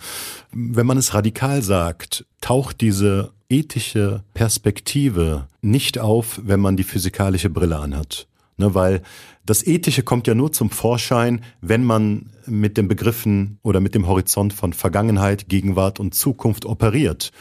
wenn 0.52 0.86
man 0.86 0.98
es 0.98 1.14
radikal 1.14 1.62
sagt, 1.62 2.26
taucht 2.42 2.82
diese 2.82 3.32
ethische 3.50 4.24
Perspektive 4.34 5.48
nicht 5.62 6.00
auf, 6.00 6.40
wenn 6.44 6.60
man 6.60 6.78
die 6.78 6.84
physikalische 6.84 7.50
Brille 7.50 7.78
anhat. 7.78 8.28
Ne, 8.58 8.76
weil 8.76 9.02
das 9.46 9.66
Ethische 9.66 10.04
kommt 10.04 10.28
ja 10.28 10.36
nur 10.36 10.52
zum 10.52 10.70
Vorschein, 10.70 11.42
wenn 11.62 11.84
man 11.84 12.30
mit 12.50 12.78
den 12.78 12.88
Begriffen 12.88 13.60
oder 13.64 13.80
mit 13.80 13.96
dem 13.96 14.08
Horizont 14.08 14.54
von 14.54 14.74
Vergangenheit, 14.74 15.50
Gegenwart 15.50 16.00
und 16.00 16.14
Zukunft 16.16 16.66
operiert. 16.66 17.32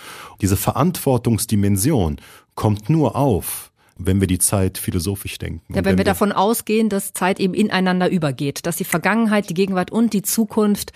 Diese 0.40 0.56
Verantwortungsdimension 0.56 2.16
kommt 2.54 2.90
nur 2.90 3.16
auf, 3.16 3.72
wenn 3.96 4.20
wir 4.20 4.28
die 4.28 4.38
Zeit 4.38 4.78
philosophisch 4.78 5.38
denken. 5.38 5.64
Ja, 5.68 5.76
wenn, 5.76 5.84
wenn 5.84 5.98
wir 5.98 6.04
davon 6.04 6.32
ausgehen, 6.32 6.88
dass 6.88 7.12
Zeit 7.12 7.40
eben 7.40 7.54
ineinander 7.54 8.10
übergeht, 8.10 8.66
dass 8.66 8.76
die 8.76 8.84
Vergangenheit, 8.84 9.50
die 9.50 9.54
Gegenwart 9.54 9.90
und 9.90 10.12
die 10.12 10.22
Zukunft 10.22 10.92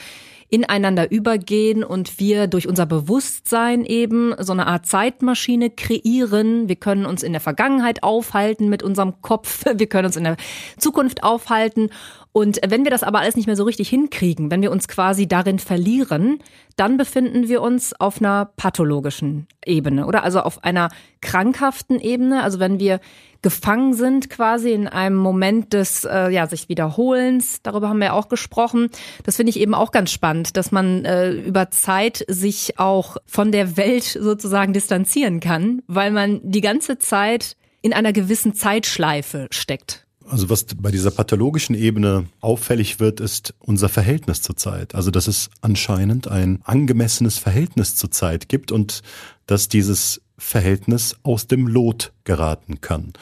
ineinander 0.52 1.10
übergehen 1.10 1.82
und 1.82 2.20
wir 2.20 2.46
durch 2.46 2.68
unser 2.68 2.84
Bewusstsein 2.84 3.86
eben 3.86 4.34
so 4.38 4.52
eine 4.52 4.66
Art 4.66 4.84
Zeitmaschine 4.84 5.70
kreieren. 5.70 6.68
Wir 6.68 6.76
können 6.76 7.06
uns 7.06 7.22
in 7.22 7.32
der 7.32 7.40
Vergangenheit 7.40 8.02
aufhalten 8.02 8.68
mit 8.68 8.82
unserem 8.82 9.22
Kopf, 9.22 9.64
wir 9.74 9.86
können 9.86 10.06
uns 10.06 10.16
in 10.16 10.24
der 10.24 10.36
Zukunft 10.76 11.24
aufhalten. 11.24 11.88
Und 12.32 12.60
wenn 12.66 12.84
wir 12.84 12.90
das 12.90 13.02
aber 13.02 13.20
alles 13.20 13.36
nicht 13.36 13.46
mehr 13.46 13.56
so 13.56 13.64
richtig 13.64 13.90
hinkriegen, 13.90 14.50
wenn 14.50 14.62
wir 14.62 14.70
uns 14.70 14.88
quasi 14.88 15.28
darin 15.28 15.58
verlieren, 15.58 16.38
dann 16.76 16.96
befinden 16.96 17.48
wir 17.48 17.60
uns 17.60 17.92
auf 18.00 18.20
einer 18.20 18.46
pathologischen 18.56 19.46
Ebene 19.66 20.06
oder 20.06 20.24
also 20.24 20.40
auf 20.40 20.64
einer 20.64 20.88
krankhaften 21.20 22.00
Ebene. 22.00 22.42
Also 22.42 22.58
wenn 22.58 22.80
wir 22.80 23.00
gefangen 23.42 23.92
sind 23.92 24.30
quasi 24.30 24.70
in 24.70 24.88
einem 24.88 25.16
Moment 25.16 25.72
des 25.72 26.04
äh, 26.04 26.30
ja 26.30 26.46
sich 26.46 26.68
Wiederholens. 26.68 27.60
Darüber 27.62 27.88
haben 27.88 28.00
wir 28.00 28.14
auch 28.14 28.28
gesprochen. 28.28 28.88
Das 29.24 29.36
finde 29.36 29.50
ich 29.50 29.60
eben 29.60 29.74
auch 29.74 29.90
ganz 29.90 30.10
spannend, 30.12 30.56
dass 30.56 30.70
man 30.70 31.04
äh, 31.04 31.32
über 31.32 31.70
Zeit 31.70 32.24
sich 32.28 32.78
auch 32.78 33.16
von 33.26 33.52
der 33.52 33.76
Welt 33.76 34.04
sozusagen 34.04 34.72
distanzieren 34.72 35.40
kann, 35.40 35.82
weil 35.88 36.12
man 36.12 36.40
die 36.42 36.60
ganze 36.60 36.98
Zeit 36.98 37.56
in 37.82 37.92
einer 37.92 38.12
gewissen 38.12 38.54
Zeitschleife 38.54 39.48
steckt. 39.50 40.06
Also 40.28 40.48
was 40.48 40.64
bei 40.64 40.90
dieser 40.90 41.10
pathologischen 41.10 41.74
Ebene 41.74 42.26
auffällig 42.40 43.00
wird, 43.00 43.20
ist 43.20 43.54
unser 43.58 43.88
Verhältnis 43.88 44.42
zur 44.42 44.56
Zeit. 44.56 44.94
Also 44.94 45.10
dass 45.10 45.26
es 45.26 45.50
anscheinend 45.60 46.28
ein 46.28 46.60
angemessenes 46.64 47.38
Verhältnis 47.38 47.96
zur 47.96 48.10
Zeit 48.10 48.48
gibt 48.48 48.72
und 48.72 49.02
dass 49.46 49.68
dieses 49.68 50.20
Verhältnis 50.38 51.16
aus 51.22 51.46
dem 51.46 51.66
Lot 51.66 52.12
geraten 52.24 52.80
kann. 52.80 53.12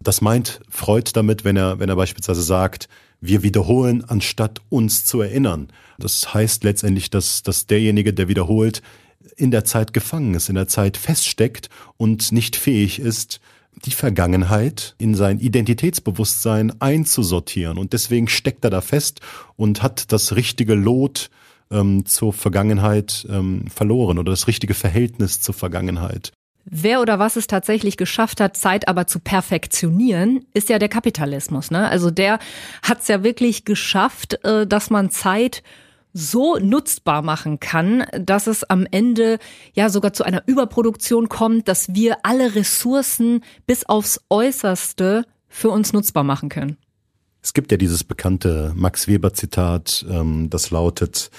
Das 0.00 0.20
meint 0.20 0.60
Freud 0.68 1.10
damit, 1.14 1.44
wenn 1.44 1.56
er, 1.56 1.78
wenn 1.78 1.88
er 1.88 1.96
beispielsweise 1.96 2.42
sagt, 2.42 2.88
wir 3.20 3.42
wiederholen, 3.42 4.04
anstatt 4.04 4.60
uns 4.68 5.04
zu 5.04 5.20
erinnern. 5.20 5.68
Das 5.98 6.32
heißt 6.32 6.62
letztendlich, 6.62 7.10
dass, 7.10 7.42
dass 7.42 7.66
derjenige, 7.66 8.14
der 8.14 8.28
wiederholt, 8.28 8.82
in 9.36 9.50
der 9.50 9.64
Zeit 9.64 9.92
gefangen 9.92 10.34
ist, 10.34 10.48
in 10.48 10.54
der 10.54 10.68
Zeit 10.68 10.96
feststeckt 10.96 11.68
und 11.96 12.32
nicht 12.32 12.56
fähig 12.56 13.00
ist, 13.00 13.40
die 13.84 13.90
Vergangenheit 13.90 14.94
in 14.98 15.14
sein 15.14 15.38
Identitätsbewusstsein 15.38 16.80
einzusortieren. 16.80 17.78
Und 17.78 17.92
deswegen 17.92 18.28
steckt 18.28 18.64
er 18.64 18.70
da 18.70 18.80
fest 18.80 19.20
und 19.56 19.82
hat 19.82 20.12
das 20.12 20.36
richtige 20.36 20.74
Lot 20.74 21.30
ähm, 21.70 22.06
zur 22.06 22.32
Vergangenheit 22.32 23.26
ähm, 23.30 23.66
verloren 23.68 24.18
oder 24.18 24.32
das 24.32 24.46
richtige 24.46 24.74
Verhältnis 24.74 25.40
zur 25.40 25.54
Vergangenheit. 25.54 26.32
Wer 26.70 27.00
oder 27.00 27.18
was 27.18 27.36
es 27.36 27.46
tatsächlich 27.46 27.96
geschafft 27.96 28.40
hat, 28.40 28.56
Zeit 28.56 28.88
aber 28.88 29.06
zu 29.06 29.20
perfektionieren, 29.20 30.44
ist 30.52 30.68
ja 30.68 30.78
der 30.78 30.90
Kapitalismus. 30.90 31.70
Ne? 31.70 31.88
Also 31.88 32.10
der 32.10 32.38
hat 32.82 33.00
es 33.00 33.08
ja 33.08 33.22
wirklich 33.22 33.64
geschafft, 33.64 34.44
äh, 34.44 34.66
dass 34.66 34.90
man 34.90 35.10
Zeit 35.10 35.62
so 36.18 36.56
nutzbar 36.58 37.22
machen 37.22 37.60
kann, 37.60 38.04
dass 38.18 38.46
es 38.46 38.64
am 38.64 38.86
Ende 38.90 39.38
ja 39.72 39.88
sogar 39.88 40.12
zu 40.12 40.24
einer 40.24 40.42
Überproduktion 40.46 41.28
kommt, 41.28 41.68
dass 41.68 41.94
wir 41.94 42.18
alle 42.24 42.54
Ressourcen 42.54 43.42
bis 43.66 43.84
aufs 43.84 44.20
Äußerste 44.28 45.24
für 45.48 45.70
uns 45.70 45.92
nutzbar 45.92 46.24
machen 46.24 46.48
können. 46.48 46.76
Es 47.40 47.54
gibt 47.54 47.70
ja 47.70 47.78
dieses 47.78 48.04
bekannte 48.04 48.72
Max 48.74 49.06
Weber 49.06 49.32
Zitat, 49.32 50.04
ähm, 50.10 50.50
das 50.50 50.70
lautet, 50.70 51.30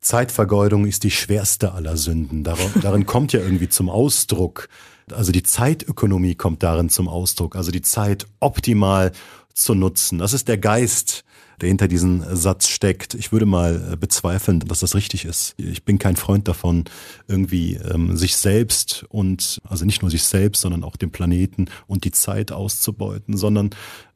Zeitvergeudung 0.00 0.86
ist 0.86 1.02
die 1.02 1.10
schwerste 1.10 1.72
aller 1.72 1.96
Sünden. 1.96 2.44
Darin, 2.44 2.70
darin 2.82 3.06
kommt 3.06 3.32
ja 3.32 3.40
irgendwie 3.40 3.68
zum 3.68 3.90
Ausdruck, 3.90 4.68
also 5.12 5.32
die 5.32 5.42
Zeitökonomie 5.42 6.36
kommt 6.36 6.62
darin 6.62 6.90
zum 6.90 7.08
Ausdruck, 7.08 7.56
also 7.56 7.72
die 7.72 7.82
Zeit 7.82 8.26
optimal 8.40 9.12
zu 9.52 9.74
nutzen. 9.74 10.18
Das 10.18 10.32
ist 10.32 10.48
der 10.48 10.58
Geist, 10.58 11.24
der 11.60 11.68
hinter 11.68 11.88
diesem 11.88 12.24
Satz 12.34 12.68
steckt. 12.68 13.14
Ich 13.14 13.32
würde 13.32 13.46
mal 13.46 13.92
äh, 13.92 13.96
bezweifeln, 13.96 14.60
dass 14.60 14.80
das 14.80 14.94
richtig 14.94 15.24
ist. 15.24 15.54
Ich 15.58 15.84
bin 15.84 15.98
kein 15.98 16.16
Freund 16.16 16.48
davon, 16.48 16.84
irgendwie 17.26 17.74
ähm, 17.74 18.16
sich 18.16 18.36
selbst 18.36 19.04
und 19.08 19.60
also 19.68 19.84
nicht 19.84 20.02
nur 20.02 20.10
sich 20.10 20.24
selbst, 20.24 20.60
sondern 20.60 20.84
auch 20.84 20.96
den 20.96 21.10
Planeten 21.10 21.66
und 21.86 22.04
die 22.04 22.12
Zeit 22.12 22.52
auszubeuten, 22.52 23.36
sondern 23.36 23.70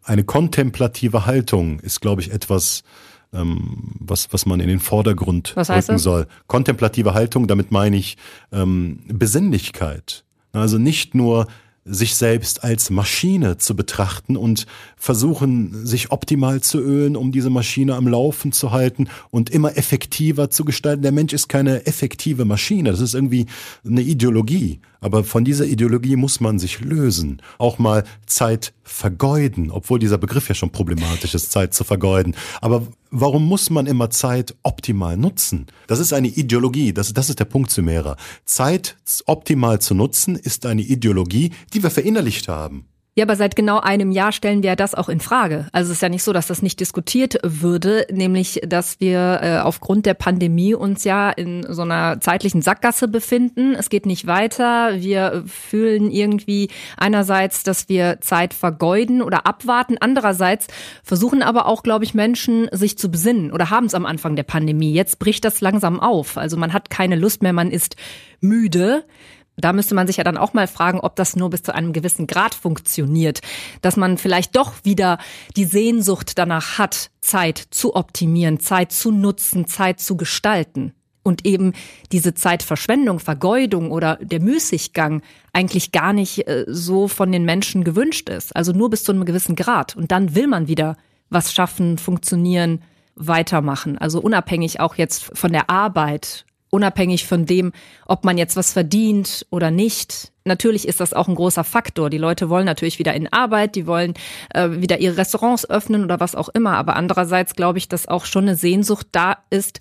eine 0.04 0.24
kontemplative 0.24 1.26
Haltung 1.26 1.80
ist, 1.80 2.00
glaube 2.00 2.22
ich, 2.22 2.32
etwas, 2.32 2.82
ähm, 3.32 3.92
was, 3.98 4.32
was 4.32 4.46
man 4.46 4.60
in 4.60 4.68
den 4.68 4.80
Vordergrund 4.80 5.52
was 5.54 5.68
heißt 5.68 5.88
rücken 5.88 5.96
das? 5.96 6.02
soll. 6.02 6.26
Kontemplative 6.46 7.14
Haltung, 7.14 7.46
damit 7.46 7.70
meine 7.70 7.96
ich 7.96 8.16
ähm, 8.52 9.00
Besinnlichkeit. 9.06 10.24
Also 10.52 10.78
nicht 10.78 11.14
nur 11.14 11.46
sich 11.84 12.14
selbst 12.14 12.62
als 12.62 12.90
Maschine 12.90 13.58
zu 13.58 13.74
betrachten 13.74 14.36
und 14.36 14.66
versuchen, 14.96 15.84
sich 15.84 16.12
optimal 16.12 16.60
zu 16.60 16.78
ölen, 16.78 17.16
um 17.16 17.32
diese 17.32 17.50
Maschine 17.50 17.96
am 17.96 18.06
Laufen 18.06 18.52
zu 18.52 18.70
halten 18.70 19.08
und 19.30 19.50
immer 19.50 19.76
effektiver 19.76 20.48
zu 20.48 20.64
gestalten. 20.64 21.02
Der 21.02 21.12
Mensch 21.12 21.32
ist 21.32 21.48
keine 21.48 21.86
effektive 21.86 22.44
Maschine, 22.44 22.90
das 22.90 23.00
ist 23.00 23.14
irgendwie 23.14 23.46
eine 23.84 24.02
Ideologie. 24.02 24.80
Aber 25.02 25.24
von 25.24 25.44
dieser 25.44 25.66
Ideologie 25.66 26.16
muss 26.16 26.40
man 26.40 26.58
sich 26.58 26.80
lösen. 26.80 27.42
Auch 27.58 27.78
mal 27.78 28.04
Zeit 28.24 28.72
vergeuden, 28.82 29.70
obwohl 29.70 29.98
dieser 29.98 30.16
Begriff 30.16 30.48
ja 30.48 30.54
schon 30.54 30.70
problematisch 30.70 31.34
ist, 31.34 31.52
Zeit 31.52 31.74
zu 31.74 31.84
vergeuden. 31.84 32.34
Aber 32.60 32.86
warum 33.10 33.46
muss 33.46 33.68
man 33.68 33.86
immer 33.86 34.08
Zeit 34.08 34.54
optimal 34.62 35.16
nutzen? 35.16 35.66
Das 35.88 35.98
ist 35.98 36.12
eine 36.12 36.28
Ideologie, 36.28 36.92
das, 36.92 37.12
das 37.12 37.28
ist 37.28 37.40
der 37.40 37.44
Punkt, 37.44 37.70
Sumera. 37.70 38.16
Zeit 38.44 38.96
optimal 39.26 39.80
zu 39.80 39.94
nutzen 39.94 40.36
ist 40.36 40.64
eine 40.64 40.82
Ideologie, 40.82 41.50
die 41.74 41.82
wir 41.82 41.90
verinnerlicht 41.90 42.48
haben. 42.48 42.86
Ja, 43.14 43.26
aber 43.26 43.36
seit 43.36 43.56
genau 43.56 43.78
einem 43.78 44.10
Jahr 44.10 44.32
stellen 44.32 44.62
wir 44.62 44.74
das 44.74 44.94
auch 44.94 45.10
in 45.10 45.20
Frage. 45.20 45.66
Also 45.72 45.90
es 45.90 45.98
ist 45.98 46.02
ja 46.02 46.08
nicht 46.08 46.22
so, 46.22 46.32
dass 46.32 46.46
das 46.46 46.62
nicht 46.62 46.80
diskutiert 46.80 47.38
würde, 47.42 48.06
nämlich 48.10 48.62
dass 48.66 49.00
wir 49.00 49.40
äh, 49.42 49.58
aufgrund 49.58 50.06
der 50.06 50.14
Pandemie 50.14 50.72
uns 50.72 51.04
ja 51.04 51.28
in 51.28 51.66
so 51.68 51.82
einer 51.82 52.22
zeitlichen 52.22 52.62
Sackgasse 52.62 53.08
befinden. 53.08 53.74
Es 53.74 53.90
geht 53.90 54.06
nicht 54.06 54.26
weiter. 54.26 54.94
Wir 54.94 55.44
fühlen 55.46 56.10
irgendwie 56.10 56.70
einerseits, 56.96 57.64
dass 57.64 57.90
wir 57.90 58.22
Zeit 58.22 58.54
vergeuden 58.54 59.20
oder 59.20 59.46
abwarten. 59.46 59.98
Andererseits 60.00 60.68
versuchen 61.02 61.42
aber 61.42 61.66
auch, 61.66 61.82
glaube 61.82 62.06
ich, 62.06 62.14
Menschen 62.14 62.68
sich 62.72 62.96
zu 62.96 63.10
besinnen 63.10 63.52
oder 63.52 63.68
haben 63.68 63.84
es 63.84 63.94
am 63.94 64.06
Anfang 64.06 64.36
der 64.36 64.44
Pandemie. 64.44 64.94
Jetzt 64.94 65.18
bricht 65.18 65.44
das 65.44 65.60
langsam 65.60 66.00
auf. 66.00 66.38
Also 66.38 66.56
man 66.56 66.72
hat 66.72 66.88
keine 66.88 67.16
Lust 67.16 67.42
mehr, 67.42 67.52
man 67.52 67.72
ist 67.72 67.94
müde. 68.40 69.04
Da 69.56 69.72
müsste 69.72 69.94
man 69.94 70.06
sich 70.06 70.16
ja 70.16 70.24
dann 70.24 70.38
auch 70.38 70.54
mal 70.54 70.66
fragen, 70.66 71.00
ob 71.00 71.14
das 71.16 71.36
nur 71.36 71.50
bis 71.50 71.62
zu 71.62 71.74
einem 71.74 71.92
gewissen 71.92 72.26
Grad 72.26 72.54
funktioniert, 72.54 73.40
dass 73.82 73.96
man 73.96 74.16
vielleicht 74.18 74.56
doch 74.56 74.72
wieder 74.82 75.18
die 75.56 75.66
Sehnsucht 75.66 76.38
danach 76.38 76.78
hat, 76.78 77.10
Zeit 77.20 77.58
zu 77.70 77.94
optimieren, 77.94 78.60
Zeit 78.60 78.92
zu 78.92 79.12
nutzen, 79.12 79.66
Zeit 79.66 80.00
zu 80.00 80.16
gestalten 80.16 80.94
und 81.22 81.46
eben 81.46 81.72
diese 82.10 82.34
Zeitverschwendung, 82.34 83.20
Vergeudung 83.20 83.90
oder 83.90 84.18
der 84.20 84.40
Müßiggang 84.40 85.22
eigentlich 85.52 85.92
gar 85.92 86.12
nicht 86.12 86.48
äh, 86.48 86.64
so 86.66 87.08
von 87.08 87.30
den 87.30 87.44
Menschen 87.44 87.84
gewünscht 87.84 88.28
ist. 88.28 88.54
Also 88.56 88.72
nur 88.72 88.90
bis 88.90 89.04
zu 89.04 89.12
einem 89.12 89.24
gewissen 89.24 89.56
Grad. 89.56 89.96
Und 89.96 90.10
dann 90.10 90.34
will 90.34 90.48
man 90.48 90.66
wieder 90.66 90.96
was 91.30 91.52
schaffen, 91.52 91.98
funktionieren, 91.98 92.82
weitermachen. 93.14 93.98
Also 93.98 94.20
unabhängig 94.20 94.80
auch 94.80 94.96
jetzt 94.96 95.30
von 95.38 95.52
der 95.52 95.70
Arbeit, 95.70 96.44
unabhängig 96.72 97.26
von 97.26 97.44
dem, 97.44 97.72
ob 98.06 98.24
man 98.24 98.38
jetzt 98.38 98.56
was 98.56 98.72
verdient 98.72 99.46
oder 99.50 99.70
nicht. 99.70 100.32
Natürlich 100.44 100.88
ist 100.88 101.00
das 101.00 101.12
auch 101.12 101.28
ein 101.28 101.34
großer 101.34 101.64
Faktor. 101.64 102.08
Die 102.08 102.18
Leute 102.18 102.48
wollen 102.48 102.64
natürlich 102.64 102.98
wieder 102.98 103.12
in 103.14 103.30
Arbeit, 103.30 103.76
die 103.76 103.86
wollen 103.86 104.14
äh, 104.54 104.70
wieder 104.70 104.98
ihre 104.98 105.18
Restaurants 105.18 105.68
öffnen 105.68 106.02
oder 106.02 106.18
was 106.18 106.34
auch 106.34 106.48
immer. 106.48 106.76
Aber 106.76 106.96
andererseits 106.96 107.54
glaube 107.54 107.78
ich, 107.78 107.88
dass 107.88 108.08
auch 108.08 108.24
schon 108.24 108.44
eine 108.44 108.56
Sehnsucht 108.56 109.06
da 109.12 109.36
ist, 109.50 109.80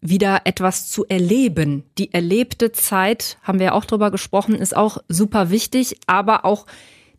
wieder 0.00 0.42
etwas 0.44 0.90
zu 0.90 1.06
erleben. 1.06 1.84
Die 1.96 2.12
erlebte 2.12 2.72
Zeit, 2.72 3.38
haben 3.42 3.60
wir 3.60 3.66
ja 3.66 3.72
auch 3.72 3.84
drüber 3.84 4.10
gesprochen, 4.10 4.56
ist 4.56 4.76
auch 4.76 4.98
super 5.08 5.50
wichtig, 5.50 5.96
aber 6.06 6.44
auch 6.44 6.66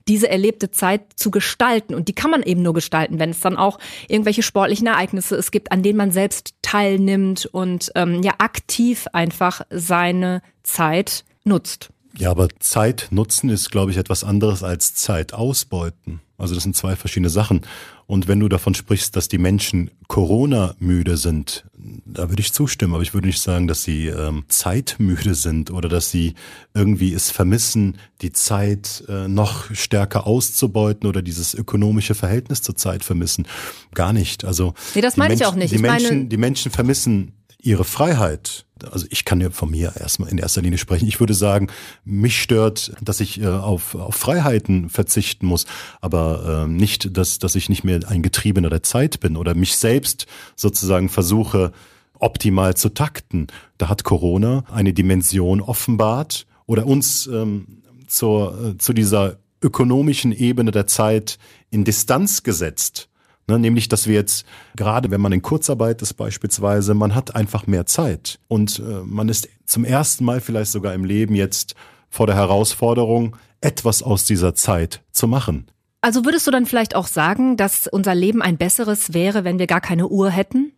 diese 0.08 0.30
erlebte 0.30 0.72
Zeit 0.72 1.02
zu 1.16 1.32
gestalten. 1.32 1.94
Und 1.94 2.08
die 2.08 2.14
kann 2.14 2.32
man 2.32 2.44
eben 2.44 2.62
nur 2.62 2.74
gestalten, 2.74 3.20
wenn 3.20 3.30
es 3.30 3.40
dann 3.40 3.58
auch 3.58 3.80
irgendwelche 4.08 4.44
sportlichen 4.44 4.88
Ereignisse 4.88 5.36
es 5.36 5.52
gibt, 5.52 5.72
an 5.72 5.84
denen 5.84 5.98
man 5.98 6.12
selbst 6.12 6.56
teilnimmt 6.62 7.46
und 7.46 7.92
ähm, 7.96 8.22
ja 8.24 8.34
aktiv 8.38 9.08
einfach 9.14 9.62
seine 9.70 10.42
Zeit 10.64 11.26
nutzt. 11.44 11.90
Ja, 12.18 12.32
aber 12.32 12.50
Zeit 12.60 13.08
nutzen 13.12 13.50
ist, 13.50 13.72
glaube 13.72 13.92
ich, 13.92 13.98
etwas 13.98 14.24
anderes 14.24 14.64
als 14.64 14.96
Zeit 14.96 15.34
ausbeuten. 15.34 16.22
Also 16.38 16.54
das 16.54 16.64
sind 16.64 16.76
zwei 16.76 16.96
verschiedene 16.96 17.30
Sachen. 17.30 17.62
Und 18.06 18.28
wenn 18.28 18.40
du 18.40 18.48
davon 18.48 18.76
sprichst, 18.76 19.16
dass 19.16 19.28
die 19.28 19.40
Menschen 19.40 19.90
Corona-müde 20.08 21.18
sind, 21.18 21.66
da 22.06 22.30
würde 22.30 22.42
ich 22.42 22.54
zustimmen, 22.54 22.94
aber 22.94 23.02
ich 23.02 23.14
würde 23.14 23.28
nicht 23.28 23.42
sagen, 23.42 23.68
dass 23.68 23.84
sie 23.84 24.08
ähm, 24.08 24.46
zeitmüde 24.48 25.34
sind 25.34 25.72
oder 25.72 25.90
dass 25.90 26.12
sie 26.12 26.36
irgendwie 26.76 27.14
es 27.14 27.32
vermissen, 27.32 27.98
die 28.22 28.32
Zeit 28.32 29.04
äh, 29.10 29.28
noch 29.28 29.74
stärker 29.74 30.28
auszubeuten 30.28 31.10
oder 31.10 31.24
dieses 31.24 31.56
ökonomische 31.56 32.14
Verhältnis 32.14 32.62
zur 32.62 32.76
Zeit 32.76 33.04
vermissen. 33.04 33.48
Gar 33.96 34.14
nicht. 34.14 34.46
Also 34.46 34.76
nee, 34.94 35.02
das 35.02 35.18
meine 35.18 35.34
ich 35.34 35.46
auch 35.46 35.56
nicht. 35.56 35.72
Die 35.72 35.78
ich 35.78 35.82
Menschen, 35.82 36.18
meine, 36.18 36.26
die 36.28 36.38
Menschen 36.38 36.72
vermissen 36.72 37.34
ihre 37.60 37.84
Freiheit. 37.84 38.67
Also 38.86 39.06
ich 39.10 39.26
kann 39.26 39.42
ja 39.42 39.50
von 39.50 39.70
mir 39.70 39.94
erstmal 40.00 40.30
in 40.30 40.38
erster 40.38 40.62
Linie 40.62 40.78
sprechen. 40.78 41.08
Ich 41.08 41.20
würde 41.20 41.34
sagen, 41.34 41.68
mich 42.06 42.42
stört, 42.42 42.94
dass 43.02 43.20
ich 43.20 43.42
äh, 43.42 43.48
auf, 43.48 43.96
auf 43.96 44.16
Freiheiten 44.16 44.90
verzichten 44.90 45.46
muss, 45.46 45.66
aber 46.02 46.66
äh, 46.66 46.68
nicht, 46.68 47.16
dass, 47.18 47.40
dass 47.40 47.56
ich 47.56 47.70
nicht 47.70 47.84
mehr 47.84 48.02
ein 48.08 48.22
Getriebener 48.22 48.70
der 48.70 48.84
Zeit 48.84 49.20
bin 49.20 49.38
oder 49.38 49.56
mich 49.56 49.78
selbst 49.78 50.28
sozusagen 50.56 51.10
versuche, 51.10 51.72
optimal 52.20 52.76
zu 52.76 52.90
takten. 52.90 53.48
Da 53.78 53.90
hat 53.90 54.04
Corona 54.04 54.64
eine 54.72 54.94
Dimension 54.94 55.62
offenbart 55.62 56.48
oder 56.66 56.86
uns 56.86 57.28
ähm, 57.28 57.84
zur, 58.08 58.72
äh, 58.74 58.78
zu 58.78 58.94
dieser 58.94 59.38
ökonomischen 59.62 60.32
Ebene 60.32 60.72
der 60.72 60.88
Zeit 60.88 61.38
in 61.70 61.84
Distanz 61.84 62.44
gesetzt. 62.44 63.10
Ne, 63.50 63.58
nämlich, 63.58 63.88
dass 63.88 64.08
wir 64.08 64.16
jetzt, 64.16 64.46
gerade 64.76 65.10
wenn 65.10 65.22
man 65.22 65.32
in 65.32 65.42
Kurzarbeit 65.42 66.02
ist 66.02 66.16
beispielsweise, 66.16 66.94
man 66.94 67.16
hat 67.16 67.34
einfach 67.34 67.66
mehr 67.66 67.86
Zeit. 67.86 68.40
Und 68.50 68.80
äh, 68.80 69.04
man 69.06 69.30
ist 69.30 69.48
zum 69.66 69.86
ersten 69.86 70.26
Mal 70.26 70.42
vielleicht 70.42 70.72
sogar 70.72 70.94
im 70.94 71.06
Leben 71.06 71.34
jetzt 71.34 71.76
vor 72.10 72.28
der 72.28 72.36
Herausforderung, 72.36 73.38
etwas 73.62 74.04
aus 74.04 74.26
dieser 74.26 74.54
Zeit 74.54 75.02
zu 75.12 75.28
machen. 75.28 75.68
Also 76.02 76.26
würdest 76.26 76.46
du 76.46 76.52
dann 76.52 76.66
vielleicht 76.66 76.96
auch 76.96 77.08
sagen, 77.08 77.58
dass 77.58 77.88
unser 77.88 78.16
Leben 78.16 78.42
ein 78.42 78.58
besseres 78.58 79.14
wäre, 79.14 79.44
wenn 79.46 79.60
wir 79.60 79.68
gar 79.68 79.82
keine 79.82 80.08
Uhr 80.08 80.30
hätten? 80.30 80.74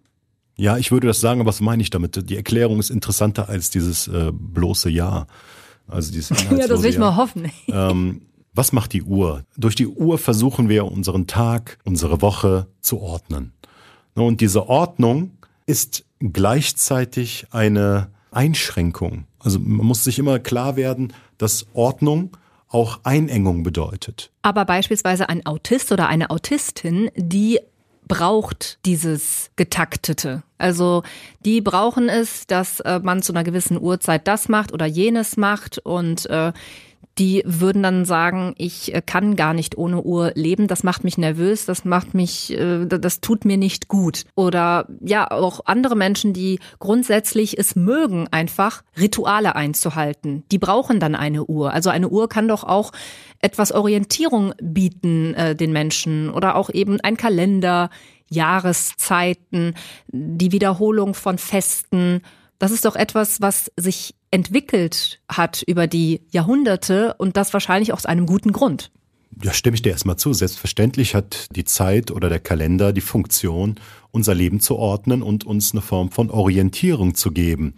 Ja, 0.56 0.78
ich 0.78 0.92
würde 0.92 1.08
das 1.08 1.22
sagen, 1.22 1.42
aber 1.42 1.50
was 1.50 1.62
meine 1.62 1.82
ich 1.82 1.90
damit? 1.90 2.30
Die 2.30 2.36
Erklärung 2.36 2.80
ist 2.80 2.90
interessanter 2.90 3.50
als 3.50 3.70
dieses 3.70 4.08
äh, 4.08 4.32
bloße 4.32 4.90
Ja. 4.90 5.26
Also 5.88 6.12
dieses 6.12 6.30
ja, 6.52 6.68
das 6.68 6.84
will 6.84 6.90
ich 6.92 6.98
mal 7.00 7.16
hoffen. 7.16 7.52
Ähm, 7.68 8.22
was 8.54 8.72
macht 8.72 8.94
die 8.94 9.04
Uhr? 9.04 9.44
Durch 9.58 9.76
die 9.76 9.88
Uhr 9.88 10.18
versuchen 10.18 10.70
wir 10.70 10.86
unseren 10.86 11.28
Tag, 11.28 11.78
unsere 11.84 12.22
Woche 12.22 12.68
zu 12.82 13.00
ordnen. 13.00 13.54
Und 14.16 14.42
diese 14.42 14.68
Ordnung 14.68 15.32
ist 15.66 16.04
gleichzeitig 16.20 17.48
eine 17.52 18.10
Einschränkung. 18.32 19.26
Also 19.40 19.60
man 19.60 19.86
muss 19.86 20.04
sich 20.04 20.20
immer 20.20 20.40
klar 20.40 20.76
werden, 20.76 21.14
dass 21.38 21.68
Ordnung 21.74 22.36
auch 22.68 23.00
Einengung 23.04 23.64
bedeutet. 23.64 24.32
Aber 24.42 24.66
beispielsweise 24.66 25.30
ein 25.30 25.46
Autist 25.46 25.92
oder 25.92 26.08
eine 26.08 26.30
Autistin, 26.30 27.10
die 27.16 27.60
braucht 28.08 28.80
dieses 28.86 29.52
Getaktete. 29.56 30.44
Also 30.58 31.04
die 31.46 31.62
brauchen 31.62 32.10
es, 32.10 32.48
dass 32.48 32.80
äh, 32.82 33.00
man 33.02 33.22
zu 33.22 33.32
einer 33.32 33.44
gewissen 33.44 33.80
Uhrzeit 33.80 34.28
das 34.28 34.50
macht 34.50 34.74
oder 34.74 34.86
jenes 34.86 35.38
macht 35.38 35.78
und 35.80 36.26
äh, 36.30 36.52
die 37.20 37.44
würden 37.46 37.84
dann 37.84 38.06
sagen, 38.06 38.54
ich 38.58 38.96
äh, 38.96 39.02
kann 39.06 39.36
gar 39.36 39.54
nicht 39.54 39.78
ohne 39.78 40.02
Uhr 40.02 40.32
leben, 40.36 40.68
das 40.68 40.84
macht 40.84 41.04
mich 41.04 41.18
nervös, 41.18 41.66
das 41.66 41.84
macht 41.84 42.14
mich, 42.14 42.52
äh, 42.52 42.86
das 42.86 43.20
tut 43.20 43.44
mir 43.44 43.58
nicht 43.58 43.90
gut. 43.90 44.24
Oder 44.36 44.88
ja, 45.02 45.30
auch 45.30 45.62
andere 45.66 45.98
Menschen, 45.98 46.32
die 46.34 46.60
grundsätzlich 46.80 47.58
es 47.58 47.76
mögen, 47.76 48.28
einfach 48.32 48.84
Rituale 48.98 49.56
einzuhalten. 49.56 50.44
Die 50.52 50.58
brauchen 50.58 51.02
dann 51.02 51.14
eine 51.14 51.44
Uhr. 51.46 51.74
Also 51.74 51.90
eine 51.90 52.08
Uhr 52.08 52.30
kann 52.30 52.48
doch 52.48 52.64
auch 52.64 52.92
etwas 53.42 53.74
Orientierung 53.74 54.54
bieten 54.62 55.34
äh, 55.34 55.56
den 55.56 55.74
Menschen 55.74 56.30
oder 56.30 56.56
auch 56.56 56.70
eben 56.70 57.02
ein 57.02 57.18
Kalender, 57.18 57.90
Jahreszeiten, 58.30 59.74
die 60.08 60.52
Wiederholung 60.52 61.16
von 61.16 61.38
Festen. 61.38 62.22
Das 62.60 62.72
ist 62.72 62.86
doch 62.86 62.96
etwas, 62.96 63.42
was 63.42 63.72
sich 63.76 64.14
entwickelt 64.32 65.20
hat 65.30 65.64
über 65.64 65.88
die 65.88 66.22
Jahrhunderte 66.32 67.16
und 67.18 67.38
das 67.38 67.54
wahrscheinlich 67.54 67.94
aus 67.94 68.06
einem 68.06 68.26
guten 68.26 68.52
Grund. 68.52 68.92
Ja, 69.42 69.54
stimme 69.54 69.76
ich 69.76 69.82
dir 69.82 69.92
erstmal 69.92 70.18
zu. 70.18 70.34
Selbstverständlich 70.34 71.16
hat 71.16 71.48
die 71.56 71.64
Zeit 71.64 72.12
oder 72.12 72.30
der 72.30 72.40
Kalender 72.40 72.92
die 72.92 73.02
Funktion, 73.02 73.76
unser 74.12 74.36
Leben 74.36 74.60
zu 74.60 74.76
ordnen 74.76 75.24
und 75.24 75.46
uns 75.46 75.72
eine 75.72 75.82
Form 75.82 76.12
von 76.12 76.30
Orientierung 76.30 77.16
zu 77.16 77.32
geben. 77.32 77.76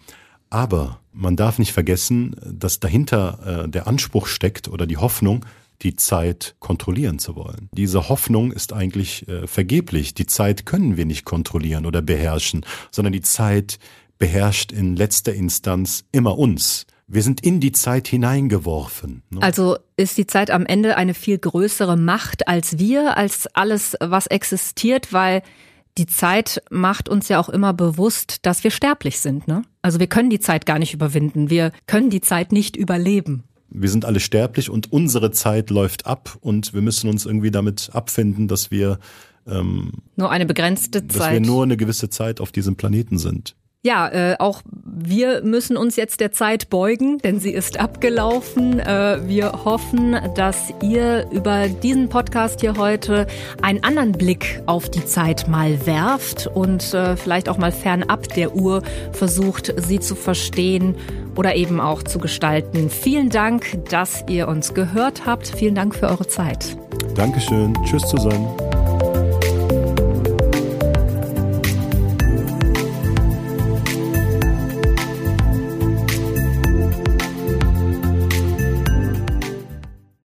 Aber 0.50 1.00
man 1.14 1.36
darf 1.36 1.60
nicht 1.60 1.74
vergessen, 1.74 2.36
dass 2.46 2.80
dahinter 2.80 3.66
äh, 3.66 3.70
der 3.70 3.88
Anspruch 3.88 4.28
steckt 4.28 4.68
oder 4.70 4.88
die 4.88 4.98
Hoffnung, 4.98 5.46
die 5.82 5.96
Zeit 5.96 6.56
kontrollieren 6.60 7.20
zu 7.20 7.36
wollen. 7.36 7.70
Diese 7.74 8.10
Hoffnung 8.10 8.52
ist 8.52 8.74
eigentlich 8.74 9.28
äh, 9.28 9.48
vergeblich. 9.48 10.14
Die 10.14 10.28
Zeit 10.28 10.66
können 10.66 10.98
wir 10.98 11.06
nicht 11.06 11.26
kontrollieren 11.26 11.86
oder 11.86 12.02
beherrschen, 12.02 12.66
sondern 12.92 13.14
die 13.14 13.22
Zeit 13.22 13.80
beherrscht 14.22 14.72
in 14.72 14.96
letzter 14.96 15.34
Instanz 15.34 16.06
immer 16.12 16.38
uns. 16.38 16.86
Wir 17.08 17.24
sind 17.24 17.44
in 17.44 17.60
die 17.60 17.72
Zeit 17.72 18.08
hineingeworfen. 18.08 19.24
Ne? 19.32 19.42
Also 19.42 19.78
ist 19.98 20.16
die 20.20 20.28
Zeit 20.28 20.52
am 20.52 20.66
Ende 20.68 20.96
eine 20.96 21.16
viel 21.16 21.40
größere 21.40 21.98
Macht 21.98 22.48
als 22.48 22.78
wir, 22.78 23.18
als 23.18 23.48
alles, 23.54 23.98
was 24.00 24.28
existiert, 24.28 25.12
weil 25.12 25.42
die 25.98 26.06
Zeit 26.06 26.62
macht 26.70 27.10
uns 27.10 27.30
ja 27.30 27.40
auch 27.40 27.50
immer 27.50 27.74
bewusst, 27.74 28.46
dass 28.46 28.64
wir 28.64 28.70
sterblich 28.70 29.20
sind. 29.20 29.48
Ne? 29.48 29.64
Also 29.82 30.00
wir 30.00 30.08
können 30.08 30.30
die 30.30 30.40
Zeit 30.40 30.68
gar 30.68 30.78
nicht 30.78 30.94
überwinden. 30.94 31.50
Wir 31.50 31.72
können 31.88 32.12
die 32.12 32.22
Zeit 32.22 32.52
nicht 32.52 32.78
überleben. 32.78 33.44
Wir 33.70 33.90
sind 33.90 34.06
alle 34.06 34.20
sterblich 34.20 34.70
und 34.70 34.92
unsere 34.92 35.32
Zeit 35.32 35.72
läuft 35.72 36.06
ab 36.06 36.38
und 36.42 36.76
wir 36.76 36.82
müssen 36.82 37.10
uns 37.10 37.26
irgendwie 37.26 37.52
damit 37.52 37.90
abfinden, 37.92 38.48
dass 38.48 38.70
wir 38.70 39.00
ähm, 39.48 39.94
nur 40.16 40.30
eine 40.30 40.46
begrenzte 40.46 41.02
dass 41.02 41.18
Zeit, 41.18 41.28
dass 41.28 41.34
wir 41.34 41.42
nur 41.42 41.64
eine 41.64 41.76
gewisse 41.76 42.10
Zeit 42.10 42.40
auf 42.40 42.52
diesem 42.52 42.76
Planeten 42.76 43.18
sind. 43.18 43.56
Ja, 43.84 44.08
äh, 44.10 44.36
auch 44.38 44.62
wir 45.04 45.42
müssen 45.42 45.76
uns 45.76 45.96
jetzt 45.96 46.20
der 46.20 46.32
Zeit 46.32 46.70
beugen, 46.70 47.18
denn 47.18 47.40
sie 47.40 47.52
ist 47.52 47.80
abgelaufen. 47.80 48.80
Äh, 48.80 49.28
wir 49.28 49.66
hoffen, 49.66 50.18
dass 50.36 50.72
ihr 50.84 51.28
über 51.32 51.68
diesen 51.68 52.08
Podcast 52.08 52.62
hier 52.62 52.78
heute 52.78 53.26
einen 53.64 53.84
anderen 53.84 54.12
Blick 54.12 54.62
auf 54.68 54.90
die 54.90 55.04
Zeit 55.04 55.48
mal 55.48 55.84
werft 55.88 56.46
und 56.46 56.94
äh, 56.94 57.18
vielleicht 57.18 57.50
auch 57.50 57.58
mal 57.58 57.72
fernab 57.72 58.28
der 58.36 58.56
Uhr 58.56 58.84
versucht, 59.14 59.74
sie 59.78 60.00
zu 60.00 60.14
verstehen 60.14 60.96
oder 61.36 61.56
eben 61.56 61.80
auch 61.80 62.04
zu 62.04 62.20
gestalten. 62.20 62.90
Vielen 62.92 63.30
Dank, 63.30 63.80
dass 63.90 64.24
ihr 64.30 64.48
uns 64.48 64.76
gehört 64.76 65.26
habt. 65.26 65.48
Vielen 65.48 65.74
Dank 65.74 65.96
für 65.96 66.08
eure 66.08 66.28
Zeit. 66.28 66.78
Dankeschön. 67.16 67.74
Tschüss 67.86 68.04
zusammen. 68.04 68.81